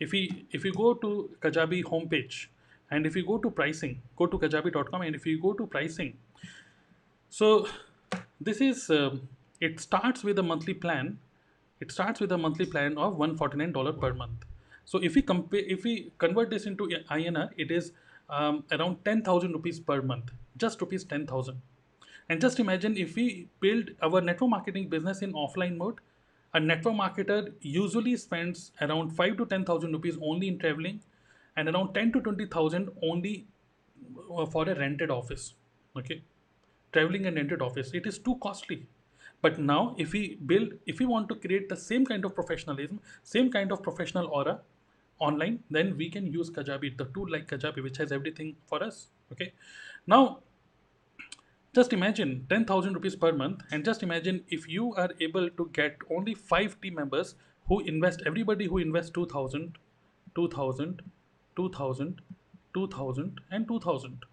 if 0.00 0.12
we 0.12 0.46
if 0.50 0.64
you 0.64 0.72
go 0.72 0.94
to 0.94 1.30
kajabi 1.40 1.82
homepage 1.84 2.46
and 2.90 3.06
if 3.06 3.16
you 3.16 3.26
go 3.26 3.38
to 3.38 3.50
pricing 3.50 4.00
go 4.16 4.26
to 4.26 4.38
kajabi.com 4.38 5.02
and 5.02 5.14
if 5.14 5.26
you 5.26 5.40
go 5.40 5.52
to 5.52 5.66
pricing 5.66 6.16
so 7.28 7.66
this 8.40 8.60
is 8.60 8.90
um, 8.90 9.28
it 9.60 9.80
starts 9.80 10.22
with 10.22 10.38
a 10.38 10.42
monthly 10.42 10.74
plan. 10.74 11.18
It 11.80 11.92
starts 11.92 12.20
with 12.20 12.32
a 12.32 12.38
monthly 12.38 12.66
plan 12.66 12.96
of 12.96 13.16
$149 13.18 14.00
per 14.00 14.14
month. 14.14 14.44
So 14.84 14.98
if 15.02 15.14
we 15.14 15.22
compare 15.22 15.60
if 15.60 15.84
we 15.84 16.12
convert 16.18 16.50
this 16.50 16.66
into 16.66 16.88
inr 16.88 17.50
it 17.56 17.70
is 17.70 17.92
um, 18.30 18.64
around 18.70 19.04
10000 19.04 19.52
rupees 19.52 19.80
per 19.80 20.00
month 20.00 20.30
just 20.56 20.80
rupees 20.80 21.04
10000 21.04 21.60
and 22.28 22.40
just 22.40 22.60
imagine 22.60 22.96
if 22.96 23.16
we 23.16 23.48
build 23.60 23.90
our 24.02 24.20
network 24.20 24.50
marketing 24.50 24.88
business 24.88 25.22
in 25.22 25.32
offline 25.32 25.76
mode 25.76 26.00
a 26.56 26.60
network 26.60 26.94
marketer 27.00 27.52
usually 27.60 28.16
spends 28.16 28.72
around 28.80 29.10
5 29.10 29.36
to 29.38 29.46
10000 29.46 29.92
rupees 29.92 30.18
only 30.22 30.48
in 30.48 30.58
traveling 30.58 31.00
and 31.56 31.68
around 31.68 31.92
10 31.94 32.12
to 32.12 32.20
20000 32.20 32.88
only 33.02 33.46
uh, 34.34 34.46
for 34.46 34.68
a 34.68 34.74
rented 34.78 35.10
office 35.10 35.54
okay? 35.96 36.22
Traveling 36.92 37.26
and 37.26 37.36
rented 37.36 37.60
office. 37.60 37.90
It 37.92 38.06
is 38.06 38.18
too 38.18 38.36
costly. 38.42 38.86
But 39.42 39.58
now 39.58 39.94
if 39.98 40.12
we 40.12 40.38
build 40.46 40.72
if 40.86 40.98
we 40.98 41.06
want 41.06 41.28
to 41.28 41.34
create 41.34 41.68
the 41.68 41.76
same 41.76 42.06
kind 42.06 42.24
of 42.24 42.34
professionalism 42.34 43.00
same 43.22 43.50
kind 43.50 43.70
of 43.70 43.82
professional 43.82 44.26
aura 44.28 44.60
online 45.18 45.58
then 45.70 45.94
we 45.96 46.08
can 46.14 46.26
use 46.36 46.50
kajabi 46.50 46.96
the 46.96 47.06
tool 47.16 47.30
like 47.34 47.46
kajabi 47.50 47.82
which 47.88 47.98
has 47.98 48.12
everything 48.12 48.56
for 48.66 48.82
us 48.82 49.08
okay? 49.32 49.52
Now 50.06 50.22
just 51.76 51.92
imagine 51.92 52.30
10000 52.48 52.94
rupees 52.94 53.16
per 53.22 53.32
month 53.32 53.62
and 53.70 53.84
just 53.84 54.02
imagine 54.02 54.42
if 54.48 54.66
you 54.66 54.94
are 54.94 55.10
able 55.20 55.50
to 55.58 55.68
get 55.74 56.04
only 56.16 56.34
five 56.34 56.80
team 56.80 56.94
members 56.94 57.34
who 57.68 57.80
invest 57.80 58.22
everybody 58.30 58.66
who 58.66 58.78
invests 58.78 59.10
2000 59.18 59.76
2000 60.34 61.02
2000 61.56 62.22
2000 62.78 63.40
and 63.50 63.68
2000 63.68 64.24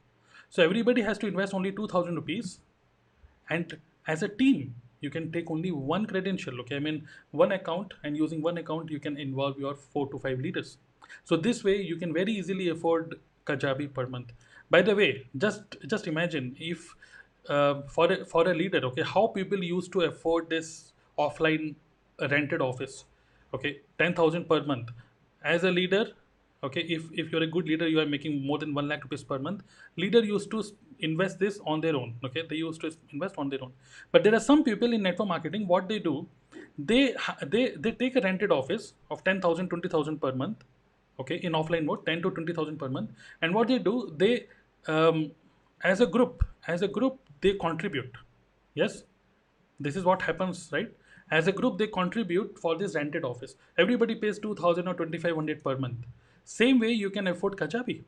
so 0.50 0.64
everybody 0.64 1.02
has 1.02 1.18
to 1.18 1.28
invest 1.28 1.54
only 1.54 1.74
2000 1.82 2.16
rupees 2.16 2.60
and 3.50 3.78
as 4.08 4.24
a 4.24 4.30
team 4.30 4.74
you 5.02 5.10
can 5.10 5.30
take 5.32 5.52
only 5.52 5.72
one 5.92 6.06
credential 6.06 6.60
okay? 6.62 6.78
I 6.78 6.80
mean 6.80 7.06
one 7.32 7.52
account 7.52 7.94
and 8.04 8.16
using 8.16 8.42
one 8.42 8.58
account 8.58 8.90
you 8.90 9.00
can 9.00 9.18
involve 9.18 9.60
your 9.60 9.76
four 9.76 10.10
to 10.12 10.18
five 10.18 10.40
leaders. 10.40 10.78
So 11.26 11.36
this 11.36 11.64
way 11.64 11.82
you 11.82 11.98
can 11.98 12.14
very 12.14 12.32
easily 12.32 12.70
afford 12.70 13.16
kajabi 13.46 13.94
per 13.94 14.08
month. 14.08 14.32
By 14.70 14.82
the 14.82 14.96
way 14.96 15.28
just 15.38 15.76
just 15.88 16.08
imagine 16.08 16.56
if 16.58 16.96
uh, 17.50 17.82
for 17.88 18.12
a, 18.12 18.26
for 18.26 18.50
a 18.50 18.54
leader 18.54 18.80
okay? 18.86 19.04
How 19.04 19.28
people 19.28 19.64
used 19.64 19.92
to 19.94 20.02
afford 20.02 20.50
this 20.50 20.94
offline 21.18 21.76
rented 22.32 22.62
office 22.62 23.06
okay? 23.54 23.80
10000 23.98 24.48
per 24.48 24.64
month. 24.64 24.90
As 25.44 25.64
a 25.64 25.72
leader 25.72 26.08
okay 26.64 26.82
if 26.82 27.12
if 27.12 27.32
you're 27.32 27.44
a 27.44 27.48
good 27.48 27.66
leader 27.66 27.88
you 27.88 28.00
are 28.00 28.06
making 28.06 28.46
more 28.48 28.58
than 28.58 28.74
1 28.74 28.88
lakh 28.88 29.04
rupees 29.04 29.24
per 29.24 29.40
month. 29.40 29.64
Leader 29.98 30.24
used 30.24 30.50
to 30.52 30.64
invest 31.00 31.40
this 31.40 31.60
on 31.66 31.82
their 31.82 31.96
own 31.96 32.16
okay? 32.24 32.44
They 32.50 32.58
used 32.58 32.82
to 32.82 32.92
invest 33.12 33.36
on 33.38 33.50
their 33.50 33.64
own. 33.64 33.74
But 34.12 34.24
there 34.24 34.34
are 34.36 34.40
some 34.40 34.64
people 34.64 34.94
in 34.94 35.04
network 35.04 35.28
marketing 35.28 35.68
what 35.68 35.90
they 35.90 36.00
do 36.00 36.28
they 36.78 37.16
they 37.42 37.74
they 37.78 37.92
take 37.92 38.16
a 38.16 38.22
rented 38.22 38.52
office 38.52 38.94
of 39.12 39.24
10000 39.24 39.70
20000 39.70 40.20
per 40.20 40.32
month 40.32 40.64
okay 41.20 41.36
in 41.36 41.54
offline 41.54 41.86
mode 41.86 42.06
10 42.06 42.22
to 42.24 42.32
20000 42.32 42.78
per 42.78 42.90
month. 42.90 43.12
And 43.42 43.54
what 43.54 43.68
they 43.68 43.80
do 43.80 44.14
they 44.18 44.48
um, 44.88 45.32
as 45.84 46.02
a 46.02 46.08
group 46.08 46.44
as 46.68 46.82
a 46.82 46.88
group 46.88 47.20
they 47.46 47.54
contribute 47.68 48.20
yes 48.82 49.04
this 49.80 49.96
is 49.96 50.04
what 50.12 50.28
happens 50.32 50.68
right 50.72 50.92
as 51.32 51.48
a 51.48 51.52
group 51.62 51.78
they 51.78 51.88
contribute 51.88 52.60
for 52.66 52.78
this 52.82 52.96
rented 52.96 53.24
office 53.32 53.56
everybody 53.86 54.16
pays 54.26 54.40
2000 54.40 54.88
or 54.88 54.94
2500 54.94 55.64
per 55.64 55.78
month 55.86 56.06
same 56.44 56.80
way 56.80 56.92
you 56.92 57.10
can 57.10 57.28
afford 57.28 57.56
Kajabi. 57.56 58.04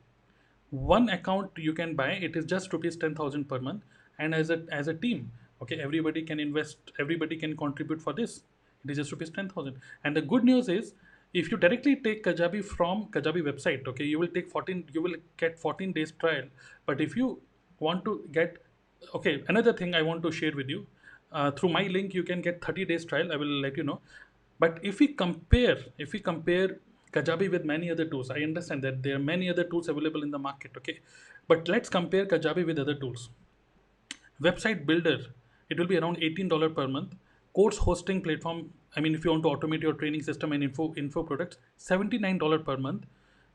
One 0.70 1.08
account 1.08 1.50
you 1.56 1.72
can 1.72 1.94
buy, 1.94 2.10
it 2.12 2.36
is 2.36 2.44
just 2.44 2.72
rupees 2.72 2.96
10,000 2.96 3.44
per 3.44 3.58
month. 3.58 3.82
And 4.18 4.34
as 4.34 4.50
a, 4.50 4.64
as 4.70 4.88
a 4.88 4.94
team, 4.94 5.32
okay, 5.62 5.76
everybody 5.80 6.22
can 6.22 6.40
invest, 6.40 6.92
everybody 6.98 7.36
can 7.36 7.56
contribute 7.56 8.02
for 8.02 8.12
this. 8.12 8.42
It 8.84 8.90
is 8.90 8.98
just 8.98 9.12
rupees 9.12 9.30
10,000. 9.30 9.76
And 10.04 10.16
the 10.16 10.22
good 10.22 10.44
news 10.44 10.68
is, 10.68 10.94
if 11.32 11.50
you 11.50 11.56
directly 11.56 11.96
take 11.96 12.24
Kajabi 12.24 12.64
from 12.64 13.06
Kajabi 13.10 13.42
website, 13.42 13.86
okay, 13.88 14.04
you 14.04 14.18
will 14.18 14.28
take 14.28 14.50
14, 14.50 14.84
you 14.92 15.02
will 15.02 15.14
get 15.36 15.58
14 15.58 15.92
days 15.92 16.12
trial. 16.12 16.44
But 16.84 17.00
if 17.00 17.16
you 17.16 17.40
want 17.78 18.04
to 18.04 18.24
get, 18.32 18.58
okay, 19.14 19.42
another 19.48 19.72
thing 19.72 19.94
I 19.94 20.02
want 20.02 20.22
to 20.22 20.32
share 20.32 20.52
with 20.54 20.68
you, 20.68 20.86
uh, 21.32 21.50
through 21.50 21.70
my 21.70 21.82
link, 21.84 22.14
you 22.14 22.22
can 22.22 22.40
get 22.40 22.64
30 22.64 22.84
days 22.84 23.04
trial. 23.04 23.32
I 23.32 23.36
will 23.36 23.60
let 23.60 23.76
you 23.76 23.82
know. 23.82 24.00
But 24.58 24.78
if 24.82 25.00
we 25.00 25.08
compare, 25.08 25.78
if 25.98 26.12
we 26.12 26.20
compare 26.20 26.78
Kajabi 27.16 27.50
with 27.50 27.64
many 27.64 27.90
other 27.90 28.04
tools. 28.04 28.30
I 28.30 28.40
understand 28.40 28.82
that 28.84 29.02
there 29.02 29.16
are 29.16 29.24
many 29.32 29.48
other 29.48 29.64
tools 29.64 29.88
available 29.88 30.22
in 30.22 30.30
the 30.30 30.38
market, 30.38 30.72
okay? 30.76 31.00
But 31.48 31.68
let's 31.68 31.88
compare 31.88 32.26
Kajabi 32.26 32.66
with 32.66 32.78
other 32.78 32.94
tools. 32.94 33.30
Website 34.42 34.84
builder, 34.86 35.18
it 35.70 35.78
will 35.78 35.86
be 35.86 35.96
around 35.96 36.18
$18 36.18 36.74
per 36.74 36.86
month. 36.86 37.14
Course 37.54 37.78
hosting 37.78 38.20
platform, 38.20 38.70
I 38.96 39.00
mean, 39.00 39.14
if 39.14 39.24
you 39.24 39.30
want 39.30 39.44
to 39.44 39.48
automate 39.48 39.82
your 39.82 39.94
training 39.94 40.22
system 40.22 40.52
and 40.52 40.62
info 40.62 40.92
info 40.96 41.22
products, 41.22 41.56
$79 41.78 42.64
per 42.64 42.76
month. 42.76 43.04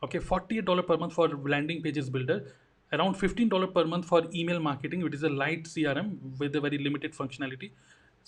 Okay, 0.03 0.17
$48 0.17 0.87
per 0.87 0.97
month 0.97 1.13
for 1.13 1.27
landing 1.27 1.83
pages 1.83 2.09
builder, 2.09 2.55
around 2.93 3.15
$15 3.15 3.73
per 3.73 3.85
month 3.85 4.05
for 4.05 4.23
email 4.33 4.59
marketing, 4.59 5.03
which 5.03 5.13
is 5.13 5.23
a 5.23 5.29
light 5.29 5.63
CRM 5.63 6.17
with 6.39 6.55
a 6.55 6.61
very 6.61 6.77
limited 6.77 7.13
functionality. 7.13 7.71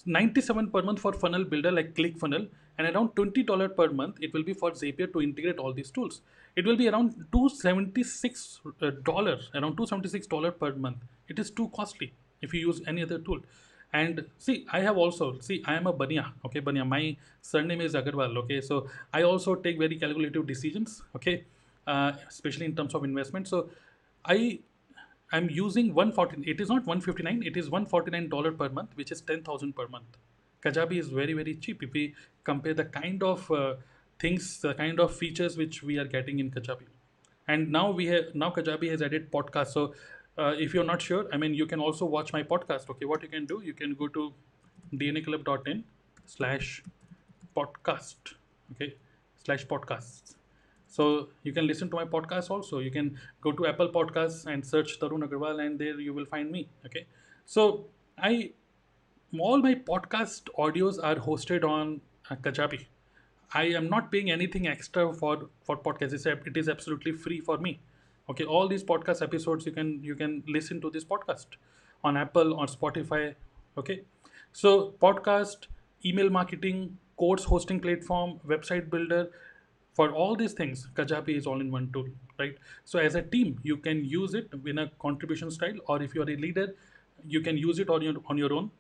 97 0.05 0.69
per 0.71 0.81
month 0.81 0.99
for 0.99 1.13
funnel 1.13 1.43
builder 1.43 1.71
like 1.71 1.93
ClickFunnels 1.93 2.47
and 2.77 2.87
around 2.87 3.09
$20 3.09 3.75
per 3.75 3.89
month 3.91 4.17
it 4.21 4.33
will 4.33 4.43
be 4.43 4.53
for 4.53 4.71
Zapier 4.71 5.11
to 5.13 5.21
integrate 5.21 5.57
all 5.57 5.73
these 5.73 5.91
tools. 5.91 6.21
It 6.55 6.65
will 6.65 6.75
be 6.75 6.89
around 6.89 7.25
$276 7.31 8.59
uh, 8.81 9.59
around 9.59 9.77
$276 9.77 10.59
per 10.59 10.73
month. 10.75 10.97
It 11.27 11.39
is 11.39 11.51
too 11.51 11.69
costly 11.75 12.13
if 12.41 12.53
you 12.53 12.59
use 12.59 12.81
any 12.87 13.03
other 13.03 13.19
tool. 13.19 13.39
And 13.93 14.25
see, 14.39 14.65
I 14.71 14.79
have 14.79 14.97
also, 14.97 15.39
see, 15.39 15.63
I 15.65 15.75
am 15.75 15.85
a 15.85 15.93
Bania, 15.93 16.31
okay, 16.45 16.61
Bania. 16.61 16.87
My 16.87 17.15
surname 17.41 17.81
is 17.81 17.93
Agarwal, 17.93 18.35
okay. 18.37 18.59
So 18.59 18.87
I 19.13 19.21
also 19.21 19.53
take 19.53 19.77
very 19.77 19.97
calculative 19.97 20.47
decisions, 20.47 21.03
okay, 21.15 21.43
uh, 21.85 22.13
especially 22.27 22.65
in 22.65 22.75
terms 22.75 22.95
of 22.95 23.03
investment. 23.03 23.47
So 23.47 23.69
I 24.25 24.59
I'm 25.31 25.49
using 25.49 25.93
140. 25.93 26.49
It 26.49 26.61
is 26.61 26.69
not 26.69 26.85
159. 26.85 27.43
It 27.43 27.57
is 27.57 27.69
149 27.69 28.29
dollar 28.29 28.51
per 28.51 28.69
month, 28.69 28.91
which 28.95 29.11
is 29.11 29.21
10,000 29.21 29.73
per 29.73 29.87
month. 29.87 30.17
Kajabi 30.63 30.99
is 30.99 31.09
very 31.09 31.33
very 31.33 31.55
cheap 31.55 31.83
if 31.83 31.91
we 31.93 32.13
compare 32.43 32.73
the 32.73 32.85
kind 32.85 33.23
of 33.23 33.49
uh, 33.51 33.75
things, 34.19 34.61
the 34.61 34.73
kind 34.73 34.99
of 34.99 35.15
features 35.15 35.57
which 35.57 35.81
we 35.83 35.97
are 35.97 36.05
getting 36.05 36.39
in 36.39 36.51
Kajabi. 36.51 36.87
And 37.47 37.71
now 37.71 37.91
we 37.91 38.05
have 38.07 38.35
now 38.35 38.51
Kajabi 38.51 38.89
has 38.91 39.01
added 39.01 39.31
podcast. 39.31 39.67
So 39.79 39.95
uh, 40.37 40.53
if 40.57 40.73
you're 40.73 40.89
not 40.91 41.01
sure, 41.01 41.27
I 41.33 41.37
mean 41.37 41.53
you 41.53 41.65
can 41.65 41.79
also 41.79 42.05
watch 42.05 42.31
my 42.31 42.43
podcast. 42.43 42.89
Okay, 42.89 43.05
what 43.05 43.23
you 43.23 43.29
can 43.29 43.45
do, 43.45 43.61
you 43.63 43.73
can 43.73 43.95
go 43.95 44.07
to 44.19 44.33
dnaclub.in 44.93 45.83
slash 46.25 46.83
podcast. 47.57 48.35
Okay, 48.73 48.95
slash 49.43 49.65
podcasts. 49.65 50.35
So 50.93 51.29
you 51.41 51.53
can 51.53 51.65
listen 51.65 51.89
to 51.91 51.95
my 51.95 52.05
podcast 52.05 52.51
also. 52.51 52.79
You 52.79 52.91
can 52.91 53.17
go 53.41 53.51
to 53.51 53.65
Apple 53.67 53.89
Podcasts 53.89 54.45
and 54.45 54.65
search 54.71 54.99
Tarun 54.99 55.23
Agarwal, 55.27 55.61
and 55.65 55.79
there 55.79 55.99
you 55.99 56.13
will 56.13 56.25
find 56.33 56.51
me. 56.55 56.67
Okay, 56.85 57.07
so 57.45 57.85
I 58.17 58.51
all 59.45 59.63
my 59.63 59.73
podcast 59.87 60.51
audios 60.65 60.99
are 61.11 61.15
hosted 61.15 61.63
on 61.69 61.95
uh, 62.29 62.35
Kajabi. 62.35 62.85
I 63.61 63.63
am 63.79 63.89
not 63.89 64.11
paying 64.11 64.29
anything 64.35 64.67
extra 64.67 65.07
for 65.21 65.33
for 65.69 65.77
podcast. 65.87 66.13
It's, 66.19 66.27
it 66.27 66.57
is 66.63 66.69
absolutely 66.69 67.13
free 67.25 67.39
for 67.39 67.57
me. 67.57 67.79
Okay, 68.29 68.45
all 68.57 68.67
these 68.67 68.83
podcast 68.83 69.23
episodes 69.27 69.65
you 69.65 69.71
can 69.71 69.93
you 70.03 70.15
can 70.23 70.43
listen 70.57 70.81
to 70.81 70.91
this 70.97 71.07
podcast 71.15 71.57
on 72.03 72.17
Apple 72.25 72.53
on 72.65 72.67
Spotify. 72.75 73.23
Okay, 73.83 74.01
so 74.51 74.75
podcast, 75.07 75.67
email 76.11 76.29
marketing, 76.29 76.85
course 77.17 77.43
hosting 77.55 77.79
platform, 77.79 78.39
website 78.53 78.91
builder. 78.95 79.23
For 79.93 80.11
all 80.11 80.35
these 80.35 80.53
things, 80.53 80.87
Kajabi 80.95 81.37
is 81.37 81.45
all 81.45 81.61
in 81.61 81.71
one 81.71 81.91
tool, 81.91 82.07
right? 82.39 82.55
So 82.83 82.99
as 82.99 83.15
a 83.15 83.21
team, 83.21 83.59
you 83.63 83.77
can 83.77 84.03
use 84.03 84.33
it 84.33 84.49
in 84.65 84.79
a 84.79 84.89
contribution 84.99 85.51
style, 85.51 85.75
or 85.87 86.01
if 86.01 86.15
you 86.15 86.23
are 86.23 86.29
a 86.29 86.35
leader, 86.35 86.75
you 87.25 87.41
can 87.41 87.57
use 87.57 87.79
it 87.79 87.89
on 87.89 88.01
your 88.01 88.15
on 88.27 88.37
your 88.37 88.53
own 88.53 88.71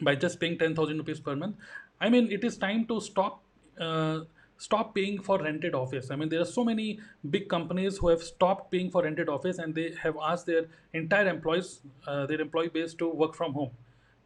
by 0.00 0.14
just 0.14 0.40
paying 0.40 0.58
10,000 0.58 0.98
rupees 0.98 1.20
per 1.20 1.36
month. 1.36 1.56
I 2.00 2.08
mean, 2.08 2.30
it 2.32 2.44
is 2.44 2.56
time 2.56 2.86
to 2.86 3.00
stop 3.00 3.42
uh, 3.78 4.20
stop 4.58 4.94
paying 4.94 5.20
for 5.22 5.38
rented 5.42 5.74
office. 5.74 6.10
I 6.10 6.16
mean, 6.16 6.28
there 6.28 6.40
are 6.40 6.50
so 6.52 6.64
many 6.64 6.98
big 7.30 7.48
companies 7.48 7.98
who 7.98 8.08
have 8.08 8.22
stopped 8.22 8.70
paying 8.70 8.90
for 8.90 9.02
rented 9.04 9.28
office 9.28 9.58
and 9.58 9.74
they 9.74 9.92
have 10.02 10.16
asked 10.22 10.46
their 10.46 10.66
entire 10.92 11.28
employees, 11.28 11.80
uh, 12.06 12.26
their 12.26 12.40
employee 12.40 12.68
base 12.68 12.94
to 12.94 13.08
work 13.08 13.34
from 13.34 13.54
home. 13.54 13.70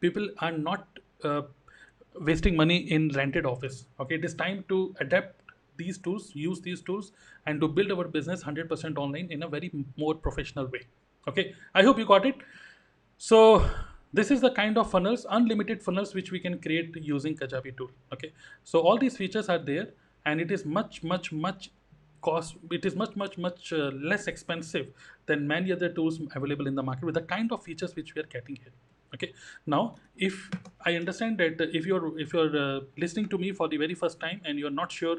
People 0.01 0.29
are 0.39 0.53
not 0.53 0.87
uh, 1.23 1.43
wasting 2.21 2.57
money 2.57 2.79
in 2.79 3.09
rented 3.11 3.47
office. 3.47 3.87
Okay, 4.01 4.17
it 4.17 4.25
is 4.25 4.35
time 4.35 4.65
to 4.69 4.95
adapt 5.01 5.41
these 5.77 5.99
tools, 5.99 6.31
use 6.35 6.61
these 6.61 6.83
tools, 6.83 7.13
and 7.47 7.61
to 7.61 7.69
build 7.69 7.93
our 7.93 8.05
business 8.09 8.45
100% 8.45 8.97
online 8.97 9.29
in 9.31 9.43
a 9.43 9.49
very 9.49 9.71
more 9.97 10.15
professional 10.15 10.67
way. 10.67 10.83
Okay, 11.29 11.55
I 11.75 11.83
hope 11.83 11.99
you 11.99 12.07
got 12.07 12.27
it. 12.27 12.37
So 13.19 13.69
this 14.13 14.31
is 14.31 14.41
the 14.41 14.51
kind 14.51 14.79
of 14.79 14.91
funnels, 14.91 15.27
unlimited 15.29 15.83
funnels, 15.83 16.15
which 16.15 16.31
we 16.31 16.39
can 16.39 16.61
create 16.61 16.95
using 17.01 17.37
Kajabi 17.37 17.77
tool. 17.77 17.91
Okay, 18.13 18.33
so 18.63 18.81
all 18.81 18.99
these 18.99 19.17
features 19.17 19.49
are 19.49 19.59
there, 19.59 19.89
and 20.27 20.41
it 20.41 20.51
is 20.51 20.65
much, 20.65 21.03
much, 21.03 21.33
much 21.33 21.71
cost. 22.21 22.57
It 22.71 22.85
is 22.85 22.97
much, 22.97 23.17
much, 23.17 23.39
much 23.39 23.73
uh, 23.73 23.91
less 24.13 24.27
expensive 24.27 24.89
than 25.27 25.47
many 25.47 25.73
other 25.73 25.89
tools 25.89 26.21
available 26.35 26.67
in 26.67 26.75
the 26.75 26.83
market 26.83 27.05
with 27.05 27.15
the 27.15 27.23
kind 27.23 27.53
of 27.53 27.63
features 27.63 27.97
which 27.97 28.15
we 28.15 28.23
are 28.23 28.31
getting 28.37 28.57
here. 28.57 28.73
Okay, 29.15 29.33
now 29.65 29.95
if 30.17 30.51
I 30.85 30.97
understand 30.97 31.39
that 31.39 31.61
if 31.61 31.87
you're 31.87 32.19
if 32.19 32.33
you're 32.33 32.57
uh, 32.61 32.81
listening 32.99 33.29
to 33.29 33.39
me 33.39 33.53
for 33.53 33.69
the 33.69 33.77
very 33.77 33.95
first 33.95 34.19
time 34.19 34.41
and 34.45 34.59
you're 34.59 34.77
not 34.79 34.91
sure 34.91 35.19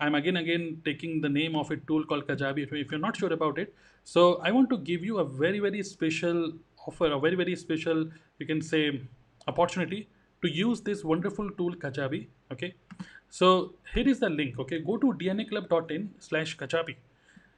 I'm 0.00 0.14
again 0.14 0.36
again 0.36 0.82
taking 0.84 1.20
the 1.20 1.28
name 1.28 1.56
of 1.56 1.70
a 1.70 1.76
tool 1.76 2.04
called 2.04 2.26
Kajabi 2.26 2.64
if, 2.64 2.72
if, 2.72 2.90
you're 2.90 3.00
not 3.00 3.16
sure 3.16 3.32
about 3.32 3.58
it. 3.58 3.74
So 4.04 4.40
I 4.42 4.50
want 4.50 4.70
to 4.70 4.78
give 4.78 5.04
you 5.04 5.18
a 5.18 5.24
very 5.24 5.60
very 5.60 5.82
special 5.82 6.52
offer, 6.86 7.06
a 7.12 7.18
very 7.18 7.36
very 7.36 7.56
special 7.56 8.08
you 8.38 8.46
can 8.46 8.60
say 8.60 9.00
opportunity 9.46 10.08
to 10.42 10.50
use 10.50 10.80
this 10.80 11.04
wonderful 11.04 11.50
tool 11.52 11.74
Kajabi. 11.74 12.26
Okay, 12.52 12.74
so 13.30 13.74
here 13.94 14.08
is 14.08 14.20
the 14.20 14.28
link. 14.28 14.58
Okay, 14.58 14.80
go 14.80 14.96
to 14.96 15.14
dnaclub.in 15.14 16.10
slash 16.18 16.56
Kajabi. 16.56 16.96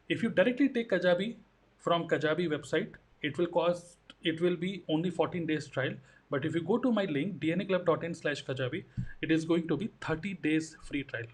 If 0.09 0.23
you 0.23 0.29
directly 0.29 0.69
take 0.69 0.91
Kajabi 0.91 1.37
from 1.79 2.07
Kajabi 2.07 2.49
website, 2.49 2.93
it 3.23 3.39
will 3.39 3.47
cost 3.47 3.97
it 4.23 4.41
will 4.41 4.57
be 4.57 4.83
only 4.89 5.11
14 5.11 5.47
days 5.47 5.69
trial. 5.69 5.95
But 6.29 6.45
if 6.45 6.55
you 6.55 6.63
go 6.63 6.79
to 6.79 6.93
my 6.93 7.05
link 7.05 7.39
dnaclub.in 7.41 8.15
slash 8.15 8.45
Kajabi, 8.45 8.85
it 9.23 9.31
is 9.31 9.45
going 9.45 9.69
to 9.69 9.77
be 9.77 9.91
30 10.01 10.35
days 10.35 10.77
free 10.83 11.05
trial. 11.05 11.27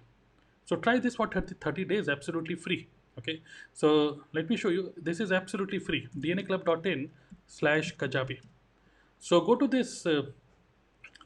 So 0.65 0.77
try 0.77 0.99
this 0.99 1.17
for 1.17 1.27
30, 1.27 1.55
30 1.61 1.85
days 1.85 2.09
absolutely 2.09 2.55
free. 2.55 2.89
Okay, 3.19 3.43
so 3.75 4.23
let 4.33 4.49
me 4.49 4.57
show 4.57 4.71
you. 4.71 4.93
This 4.97 5.21
is 5.21 5.33
absolutely 5.33 5.79
free. 5.79 6.09
dnaclub.in 6.19 7.11
slash 7.47 7.95
Kajabi. 7.97 8.39
So 9.19 9.41
go 9.41 9.55
to 9.55 9.69
this 9.69 10.07
uh, 10.07 10.23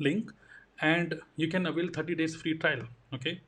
link 0.00 0.32
and 0.80 1.20
you 1.36 1.48
can 1.48 1.66
avail 1.66 1.88
30 1.92 2.16
days 2.16 2.34
free 2.34 2.58
trial. 2.58 2.82
Okay, 3.14 3.40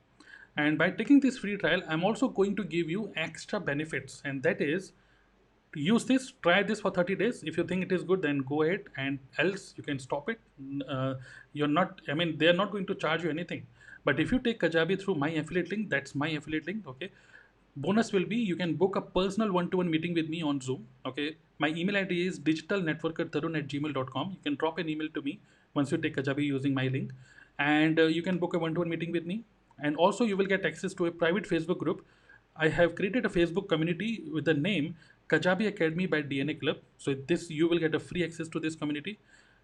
and 0.57 0.79
by 0.79 0.90
taking 0.90 1.20
this 1.20 1.38
free 1.38 1.57
trial, 1.57 1.83
I'm 1.88 2.05
also 2.05 2.29
going 2.29 2.55
to 2.57 2.64
give 2.64 2.88
you 2.88 3.12
extra 3.16 3.59
benefits, 3.59 4.22
and 4.24 4.42
that 4.44 4.61
is 4.61 4.92
use 5.74 6.05
this 6.05 6.33
try 6.42 6.62
this 6.62 6.81
for 6.81 6.90
30 6.90 7.14
days 7.16 7.42
if 7.44 7.57
you 7.59 7.64
think 7.64 7.83
it 7.83 7.92
is 7.92 8.03
good 8.03 8.22
then 8.22 8.38
go 8.38 8.62
ahead 8.62 8.85
and 8.96 9.18
else 9.38 9.74
you 9.77 9.83
can 9.83 9.98
stop 9.98 10.29
it 10.31 10.40
uh, 10.88 11.14
you're 11.53 11.68
not 11.68 12.01
i 12.09 12.14
mean 12.14 12.37
they're 12.38 12.55
not 12.55 12.70
going 12.70 12.87
to 12.87 12.94
charge 12.94 13.22
you 13.22 13.31
anything 13.31 13.66
but 14.08 14.20
if 14.26 14.32
you 14.32 14.38
take 14.48 14.60
kajabi 14.66 15.00
through 15.02 15.16
my 15.24 15.30
affiliate 15.42 15.70
link 15.74 15.90
that's 15.96 16.14
my 16.24 16.30
affiliate 16.40 16.66
link 16.72 16.88
okay 16.94 17.10
bonus 17.86 18.12
will 18.12 18.28
be 18.32 18.36
you 18.52 18.56
can 18.62 18.74
book 18.82 18.96
a 18.96 19.04
personal 19.18 19.52
one-to-one 19.58 19.90
meeting 19.96 20.14
with 20.14 20.28
me 20.28 20.42
on 20.42 20.60
zoom 20.60 20.86
okay? 21.06 21.36
My 21.60 21.68
email 21.68 21.96
id 21.96 22.12
is 22.26 22.38
digitalnetworkertarun 22.38 23.58
at 23.58 23.68
gmail.com 23.68 24.30
you 24.30 24.42
can 24.44 24.56
drop 24.56 24.78
an 24.78 24.88
email 24.88 25.08
to 25.14 25.22
me 25.22 25.40
once 25.74 25.92
you 25.92 25.98
take 25.98 26.16
kajabi 26.16 26.44
using 26.44 26.74
my 26.74 26.88
link. 26.88 27.12
And 27.58 27.98
uh, 27.98 28.06
you 28.06 28.22
can 28.22 28.38
book 28.38 28.54
a 28.54 28.58
one-to-one 28.58 28.88
meeting 28.88 29.12
with 29.12 29.26
me. 29.26 29.44
And 29.82 29.96
also 29.96 30.24
you 30.24 30.36
will 30.36 30.46
get 30.46 30.64
access 30.64 30.94
to 30.94 31.06
a 31.06 31.10
private 31.10 31.48
facebook 31.48 31.78
group. 31.78 32.04
I 32.56 32.68
have 32.68 32.94
created 32.94 33.26
a 33.26 33.28
facebook 33.28 33.68
community 33.68 34.24
with 34.32 34.44
the 34.44 34.54
name 34.54 34.96
Kajabi 35.28 35.68
Academy 35.68 36.06
by 36.06 36.22
DNA 36.22 36.58
Club. 36.60 36.78
So 36.98 37.14
this 37.32 37.50
you 37.50 37.68
will 37.68 37.78
get 37.78 37.94
a 37.94 38.00
free 38.00 38.24
access 38.24 38.48
to 38.48 38.60
this 38.60 38.74
community 38.74 39.18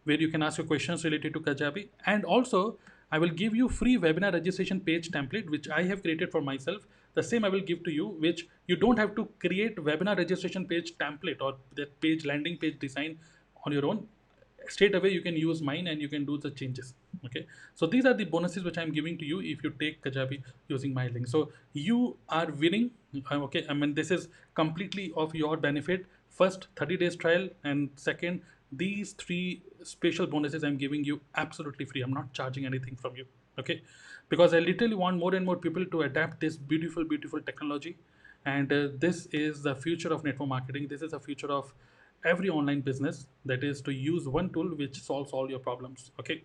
where 0.04 0.20
you 0.24 0.28
can 0.28 0.42
ask 0.42 0.59
your 0.59 0.66
questions 0.66 1.04
related 1.04 1.35
to 1.35 1.40
Kajabi. 1.40 1.88
And 2.07 2.24
also 2.24 2.78
I 3.14 3.18
will 3.22 3.35
give 3.40 3.55
you 3.55 3.68
free 3.68 3.96
webinar 4.05 4.33
registration 4.33 4.81
page 4.87 5.11
template 5.16 5.48
which 5.48 5.68
I 5.68 5.83
have 5.85 6.03
created 6.03 6.33
for 6.33 6.40
myself. 6.40 6.83
The 7.14 7.22
same 7.22 7.44
I 7.44 7.48
will 7.48 7.61
give 7.61 7.85
to 7.85 7.92
you 7.92 8.07
which 8.24 8.48
you 8.66 8.77
don't 8.85 8.98
have 8.98 9.14
to 9.18 9.29
create 9.44 9.77
webinar 9.77 10.16
registration 10.18 10.66
page 10.66 10.94
template 11.03 11.40
or 11.40 11.55
that 11.77 12.00
page 12.00 12.24
landing 12.24 12.57
page 12.57 12.81
design 12.81 13.18
on 13.64 13.72
your 13.72 13.87
own. 13.87 14.09
Straight 14.68 14.96
away 14.96 15.11
you 15.11 15.20
can 15.20 15.37
use 15.37 15.62
mine 15.62 15.87
and 15.87 16.03
you 16.03 16.09
can 16.09 16.24
do 16.24 16.38
the 16.38 16.50
changes 16.50 16.94
okay? 17.27 17.46
So 17.77 17.87
these 17.87 18.05
are 18.05 18.14
the 18.14 18.24
bonuses 18.24 18.64
which 18.64 18.79
i'm 18.79 18.90
giving 18.90 19.16
to 19.18 19.24
you 19.24 19.40
if 19.53 19.62
you 19.62 19.70
take 19.85 20.03
kajabi 20.03 20.42
using 20.66 20.92
my 20.92 21.07
link. 21.07 21.29
So 21.29 21.53
you 21.72 22.16
are 22.29 22.50
winning 22.64 22.90
uh, 23.31 23.37
okay? 23.44 23.64
I 23.68 23.74
mean 23.74 23.94
this 23.94 24.11
is 24.11 24.29
completely 24.55 25.12
of 25.16 25.37
your 25.37 25.57
benefit. 25.57 26.07
First 26.31 26.66
30 26.74 26.96
days 26.96 27.14
trial 27.14 27.48
and 27.62 27.90
second 27.94 28.42
these 28.72 29.12
three 29.12 29.62
special 29.85 30.27
bonuses 30.27 30.64
i'm 30.64 30.77
giving 30.77 31.05
you 31.05 31.20
absolutely 31.37 31.85
free. 31.85 32.03
I'm 32.03 32.12
not 32.12 32.33
charging 32.33 32.66
anything 32.66 32.97
from 32.97 33.16
you 33.16 33.27
okay? 33.59 33.83
Because 34.29 34.55
i 34.55 34.59
literally 34.59 34.94
want 34.94 35.18
more 35.18 35.35
and 35.35 35.44
more 35.47 35.57
people 35.57 35.85
to 35.87 36.03
adapt 36.03 36.40
this 36.40 36.57
beautiful 36.57 37.05
beautiful 37.05 37.40
technology. 37.40 37.97
And 38.47 38.73
uh, 38.73 38.88
this 38.99 39.27
is 39.27 39.62
the 39.62 39.75
future 39.75 40.12
of 40.12 40.23
network 40.23 40.49
marketing. 40.49 40.88
This 40.88 41.01
is 41.01 41.12
the 41.12 41.20
future 41.20 41.51
of 41.51 41.73
every 42.25 42.51
online 42.51 42.83
business 42.83 43.27
that 43.47 43.64
is 43.64 43.81
to 43.83 43.92
use 43.92 44.29
one 44.29 44.51
tool 44.51 44.68
which 44.77 45.01
solves 45.03 45.33
all 45.33 45.49
your 45.51 45.59
problems 45.59 46.11
okay? 46.20 46.42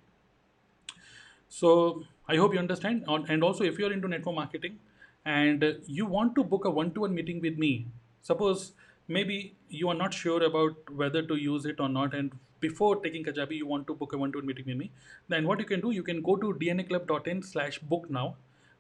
So 1.48 2.04
i 2.28 2.36
hope 2.36 2.54
you 2.54 2.60
understand. 2.60 3.06
And 3.08 3.44
also 3.44 3.64
if 3.64 3.80
you're 3.80 3.94
into 3.94 4.08
network 4.08 4.36
marketing 4.36 4.80
and 5.26 5.64
you 5.86 6.06
want 6.06 6.36
to 6.36 6.44
book 6.44 6.66
a 6.66 6.70
one-to-one 6.70 7.14
meeting 7.14 7.42
with 7.42 7.58
me 7.58 7.88
suppose 8.22 8.74
maybe 9.18 9.38
you 9.70 9.90
are 9.90 10.00
not 10.04 10.14
sure 10.14 10.44
about 10.44 10.94
whether 11.02 11.22
to 11.32 11.36
use 11.36 11.66
it 11.66 11.80
or 11.80 11.90
not 11.90 12.14
and 12.20 12.38
before 12.66 12.96
taking 13.06 13.24
kajabi 13.30 13.58
you 13.64 13.68
want 13.74 13.88
to 13.88 13.96
book 14.04 14.14
a 14.14 14.18
one-to-one 14.24 14.48
meeting 14.52 14.70
with 14.72 14.78
me 14.84 14.92
then 15.34 15.48
what 15.52 15.60
you 15.64 15.66
can 15.74 15.82
do 15.88 15.92
you 15.98 16.06
can 16.12 16.22
go 16.30 16.36
to 16.44 16.54
dnaclub.in 16.64 17.42
slash 17.54 17.80
book 17.94 18.10
now 18.20 18.28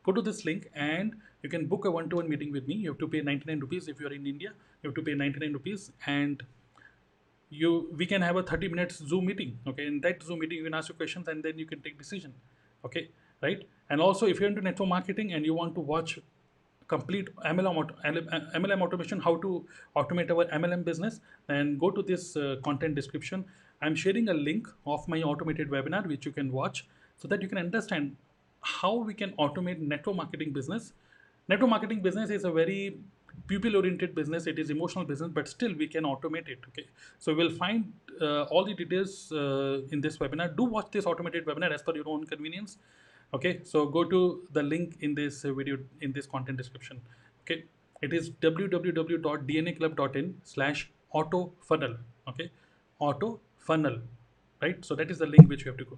go 0.03 0.11
to 0.11 0.21
this 0.21 0.45
link 0.45 0.69
and 0.73 1.15
you 1.41 1.49
can 1.49 1.65
book 1.65 1.85
a 1.85 1.91
one-to-one 1.91 2.29
meeting 2.29 2.51
with 2.51 2.67
me. 2.67 2.75
You 2.75 2.89
have 2.89 2.99
to 2.99 3.07
pay 3.07 3.21
99 3.21 3.59
rupees 3.59 3.87
if 3.87 3.99
you're 3.99 4.13
in 4.13 4.25
india. 4.27 4.53
You 4.81 4.89
have 4.89 4.95
to 4.95 5.01
pay 5.01 5.13
99 5.13 5.53
rupees 5.53 5.91
and 6.05 6.43
you 7.49 7.89
we 7.99 8.05
can 8.05 8.21
have 8.21 8.35
a 8.35 8.43
30 8.43 8.67
minutes 8.69 8.97
zoom 9.11 9.25
meeting 9.25 9.57
okay? 9.67 9.87
In 9.87 10.01
that 10.01 10.21
zoom 10.23 10.39
meeting 10.39 10.59
you 10.59 10.65
can 10.65 10.73
ask 10.73 10.89
your 10.89 10.97
questions 10.97 11.27
and 11.27 11.43
then 11.43 11.57
you 11.57 11.65
can 11.65 11.81
take 11.81 11.97
decision 11.97 12.33
okay? 12.85 13.09
Right? 13.41 13.63
And 13.89 14.01
also 14.01 14.27
if 14.27 14.39
you're 14.39 14.49
into 14.49 14.61
network 14.61 14.89
marketing 14.89 15.33
and 15.33 15.45
you 15.45 15.53
want 15.53 15.73
to 15.75 15.81
watch 15.81 16.19
complete 16.89 17.29
MLM, 17.45 17.89
MLM 18.55 18.81
automation, 18.81 19.19
how 19.19 19.35
to 19.37 19.65
automate 19.95 20.31
our 20.31 20.45
MLM 20.59 20.83
business, 20.83 21.21
then 21.47 21.77
go 21.77 21.91
to 21.91 22.01
this 22.01 22.35
uh, 22.35 22.55
content 22.63 22.95
description. 22.95 23.45
I'm 23.81 23.95
sharing 23.95 24.27
a 24.29 24.33
link 24.33 24.67
of 24.85 25.07
my 25.07 25.21
automated 25.21 25.69
webinar, 25.69 26.05
which 26.07 26.25
you 26.25 26.31
can 26.31 26.51
watch 26.51 26.87
so 27.15 27.27
that 27.27 27.41
you 27.41 27.47
can 27.47 27.57
understand 27.57 28.17
how 28.61 28.95
we 28.95 29.13
can 29.13 29.31
automate 29.33 29.79
network 29.79 30.15
marketing 30.15 30.51
business. 30.51 30.91
Network 31.47 31.69
marketing 31.69 32.01
business 32.01 32.29
is 32.29 32.43
a 32.43 32.51
very 32.51 32.97
people 33.47 33.75
oriented 33.75 34.13
business 34.13 34.47
it 34.47 34.59
is 34.59 34.69
emotional 34.69 35.05
business 35.05 35.29
but 35.33 35.47
still 35.47 35.73
we 35.75 35.87
can 35.87 36.03
automate 36.03 36.49
it 36.49 36.59
okay 36.67 36.85
so 37.17 37.33
we'll 37.33 37.51
find 37.51 37.91
uh, 38.21 38.43
all 38.43 38.65
the 38.65 38.73
details 38.73 39.31
uh, 39.31 39.81
in 39.91 40.01
this 40.01 40.17
webinar 40.17 40.55
do 40.55 40.63
watch 40.63 40.89
this 40.91 41.05
automated 41.05 41.45
webinar 41.45 41.71
as 41.71 41.81
per 41.81 41.95
your 41.95 42.07
own 42.07 42.25
convenience 42.25 42.77
okay 43.33 43.61
so 43.63 43.85
go 43.85 44.03
to 44.03 44.47
the 44.51 44.63
link 44.63 44.97
in 45.01 45.15
this 45.15 45.43
video 45.43 45.77
in 46.01 46.11
this 46.11 46.25
content 46.25 46.57
description. 46.57 47.01
Okay 47.41 47.63
it 48.01 48.13
is 48.13 48.31
www.dnaclub.in 48.31 50.35
slash 50.43 50.89
auto 51.11 51.51
funnel. 51.61 51.95
Okay 52.27 52.51
auto 52.99 53.39
funnel 53.57 53.99
right? 54.61 54.83
So 54.83 54.95
that 54.95 55.11
is 55.11 55.19
the 55.19 55.25
link 55.25 55.49
which 55.49 55.65
you 55.65 55.71
have 55.71 55.77
to 55.77 55.85
go. 55.85 55.97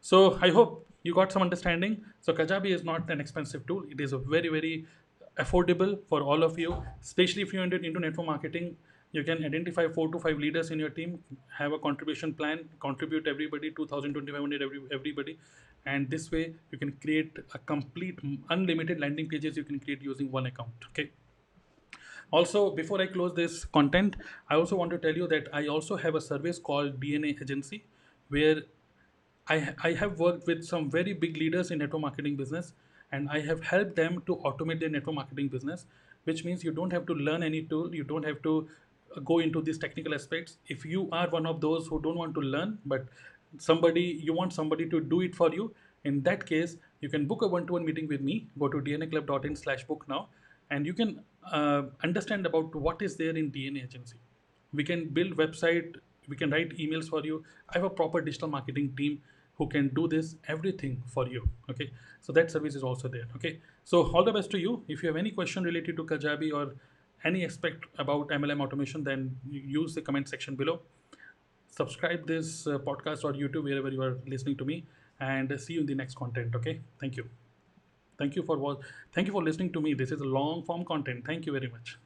So 0.00 0.38
i 0.42 0.50
hope 0.50 0.86
you 1.02 1.14
got 1.14 1.32
some 1.32 1.42
understanding. 1.42 2.04
So 2.20 2.32
kajabi 2.32 2.74
is 2.74 2.84
not 2.84 3.10
an 3.10 3.20
expensive 3.20 3.66
tool. 3.66 3.84
It 3.90 4.00
is 4.00 4.12
a 4.12 4.18
very 4.18 4.48
very 4.48 4.86
affordable 5.38 5.98
for 6.08 6.22
all 6.22 6.44
of 6.44 6.58
you 6.58 6.82
especially 7.02 7.42
if 7.42 7.52
you're 7.52 7.64
into 7.64 8.00
network 8.00 8.26
marketing. 8.26 8.76
You 9.12 9.22
can 9.22 9.44
identify 9.44 9.86
four 9.88 10.10
to 10.12 10.18
five 10.18 10.38
leaders 10.38 10.70
in 10.72 10.80
your 10.80 10.90
team 10.90 11.22
have 11.56 11.72
a 11.72 11.78
contribution 11.78 12.34
plan 12.34 12.68
contribute 12.80 13.28
everybody 13.28 13.70
2000 13.70 14.12
2500 14.12 14.62
every, 14.62 14.80
everybody 14.92 15.38
and 15.86 16.10
this 16.10 16.30
way 16.30 16.54
you 16.70 16.78
can 16.78 16.92
create 17.02 17.36
a 17.52 17.58
complete 17.58 18.18
unlimited 18.50 19.00
landing 19.00 19.28
pages 19.28 19.56
you 19.56 19.64
can 19.64 19.78
create 19.78 20.02
using 20.02 20.30
one 20.30 20.46
account 20.46 20.88
okay 20.90 21.10
also 22.30 22.70
before 22.70 23.00
i 23.00 23.06
close 23.06 23.34
this 23.34 23.64
content 23.64 24.16
i 24.50 24.54
also 24.54 24.76
want 24.76 24.90
to 24.90 24.98
tell 24.98 25.14
you 25.22 25.26
that 25.26 25.48
i 25.52 25.66
also 25.66 25.96
have 25.96 26.14
a 26.14 26.20
service 26.20 26.58
called 26.58 26.98
dna 27.00 27.40
agency 27.42 27.84
where 28.28 28.62
I, 29.46 29.74
I 29.82 29.92
have 29.92 30.18
worked 30.18 30.46
with 30.46 30.64
some 30.64 30.90
very 30.90 31.12
big 31.12 31.36
leaders 31.36 31.70
in 31.70 31.78
network 31.78 32.00
marketing 32.00 32.36
business 32.36 32.72
and 33.12 33.28
I 33.28 33.40
have 33.40 33.62
helped 33.62 33.94
them 33.96 34.22
to 34.26 34.36
automate 34.36 34.80
their 34.80 34.88
network 34.88 35.14
marketing 35.16 35.48
business, 35.48 35.86
which 36.24 36.44
means 36.44 36.64
you 36.64 36.72
don't 36.72 36.92
have 36.92 37.06
to 37.06 37.14
learn 37.14 37.42
any 37.42 37.62
tool, 37.62 37.94
you 37.94 38.04
don't 38.04 38.24
have 38.24 38.42
to 38.42 38.68
go 39.24 39.38
into 39.38 39.60
these 39.60 39.78
technical 39.78 40.14
aspects. 40.14 40.56
If 40.66 40.84
you 40.84 41.08
are 41.12 41.28
one 41.28 41.46
of 41.46 41.60
those 41.60 41.86
who 41.86 42.00
don't 42.00 42.16
want 42.16 42.34
to 42.34 42.40
learn, 42.40 42.78
but 42.86 43.06
somebody 43.58 44.20
you 44.22 44.32
want 44.32 44.52
somebody 44.52 44.88
to 44.88 45.00
do 45.00 45.20
it 45.20 45.34
for 45.34 45.52
you, 45.52 45.74
in 46.04 46.22
that 46.22 46.46
case, 46.46 46.76
you 47.00 47.08
can 47.08 47.26
book 47.26 47.42
a 47.42 47.46
one-to-one 47.46 47.84
meeting 47.84 48.08
with 48.08 48.20
me. 48.20 48.46
Go 48.58 48.68
to 48.68 48.78
dnaclub.in 48.78 49.56
slash 49.56 49.84
book 49.84 50.04
now, 50.08 50.28
and 50.70 50.86
you 50.86 50.94
can 50.94 51.20
uh, 51.50 51.82
understand 52.02 52.46
about 52.46 52.74
what 52.74 53.02
is 53.02 53.16
there 53.16 53.36
in 53.36 53.50
DNA 53.50 53.84
agency. 53.84 54.16
We 54.72 54.84
can 54.84 55.08
build 55.08 55.36
website, 55.36 55.94
we 56.28 56.36
can 56.36 56.50
write 56.50 56.76
emails 56.78 57.08
for 57.08 57.24
you. 57.24 57.44
I 57.70 57.78
have 57.78 57.84
a 57.84 57.90
proper 57.90 58.20
digital 58.20 58.48
marketing 58.48 58.94
team 58.96 59.20
who 59.56 59.68
can 59.68 59.88
do 59.94 60.06
this 60.08 60.36
everything 60.48 61.02
for 61.06 61.28
you 61.28 61.48
okay 61.70 61.90
so 62.20 62.32
that 62.32 62.50
service 62.50 62.74
is 62.74 62.82
also 62.82 63.08
there 63.08 63.26
okay 63.36 63.58
so 63.84 64.02
all 64.12 64.24
the 64.24 64.32
best 64.32 64.50
to 64.50 64.58
you 64.58 64.82
if 64.88 65.02
you 65.02 65.08
have 65.08 65.16
any 65.16 65.30
question 65.30 65.62
related 65.64 65.96
to 65.96 66.04
kajabi 66.04 66.52
or 66.52 66.74
any 67.24 67.44
aspect 67.44 67.84
about 67.98 68.28
mlm 68.38 68.60
automation 68.60 69.04
then 69.04 69.36
use 69.48 69.94
the 69.94 70.02
comment 70.02 70.28
section 70.28 70.56
below 70.56 70.80
subscribe 71.76 72.26
this 72.26 72.66
uh, 72.66 72.78
podcast 72.78 73.24
or 73.24 73.32
youtube 73.32 73.64
wherever 73.64 73.90
you 73.96 74.02
are 74.02 74.16
listening 74.26 74.56
to 74.56 74.64
me 74.64 74.84
and 75.20 75.58
see 75.60 75.74
you 75.74 75.80
in 75.80 75.86
the 75.86 75.94
next 75.94 76.16
content 76.16 76.54
okay? 76.54 76.80
Thank 77.00 77.16
you. 77.16 77.24
Thank 78.18 78.36
you 78.36 78.42
for 78.42 78.78
thank 79.12 79.26
you 79.26 79.32
for 79.32 79.42
listening 79.42 79.72
to 79.72 79.80
me. 79.80 79.94
This 79.94 80.10
is 80.12 80.20
a 80.20 80.24
long 80.24 80.62
form 80.64 80.84
content. 80.84 81.24
Thank 81.26 81.46
you 81.46 81.52
very 81.52 81.68
much 81.68 81.98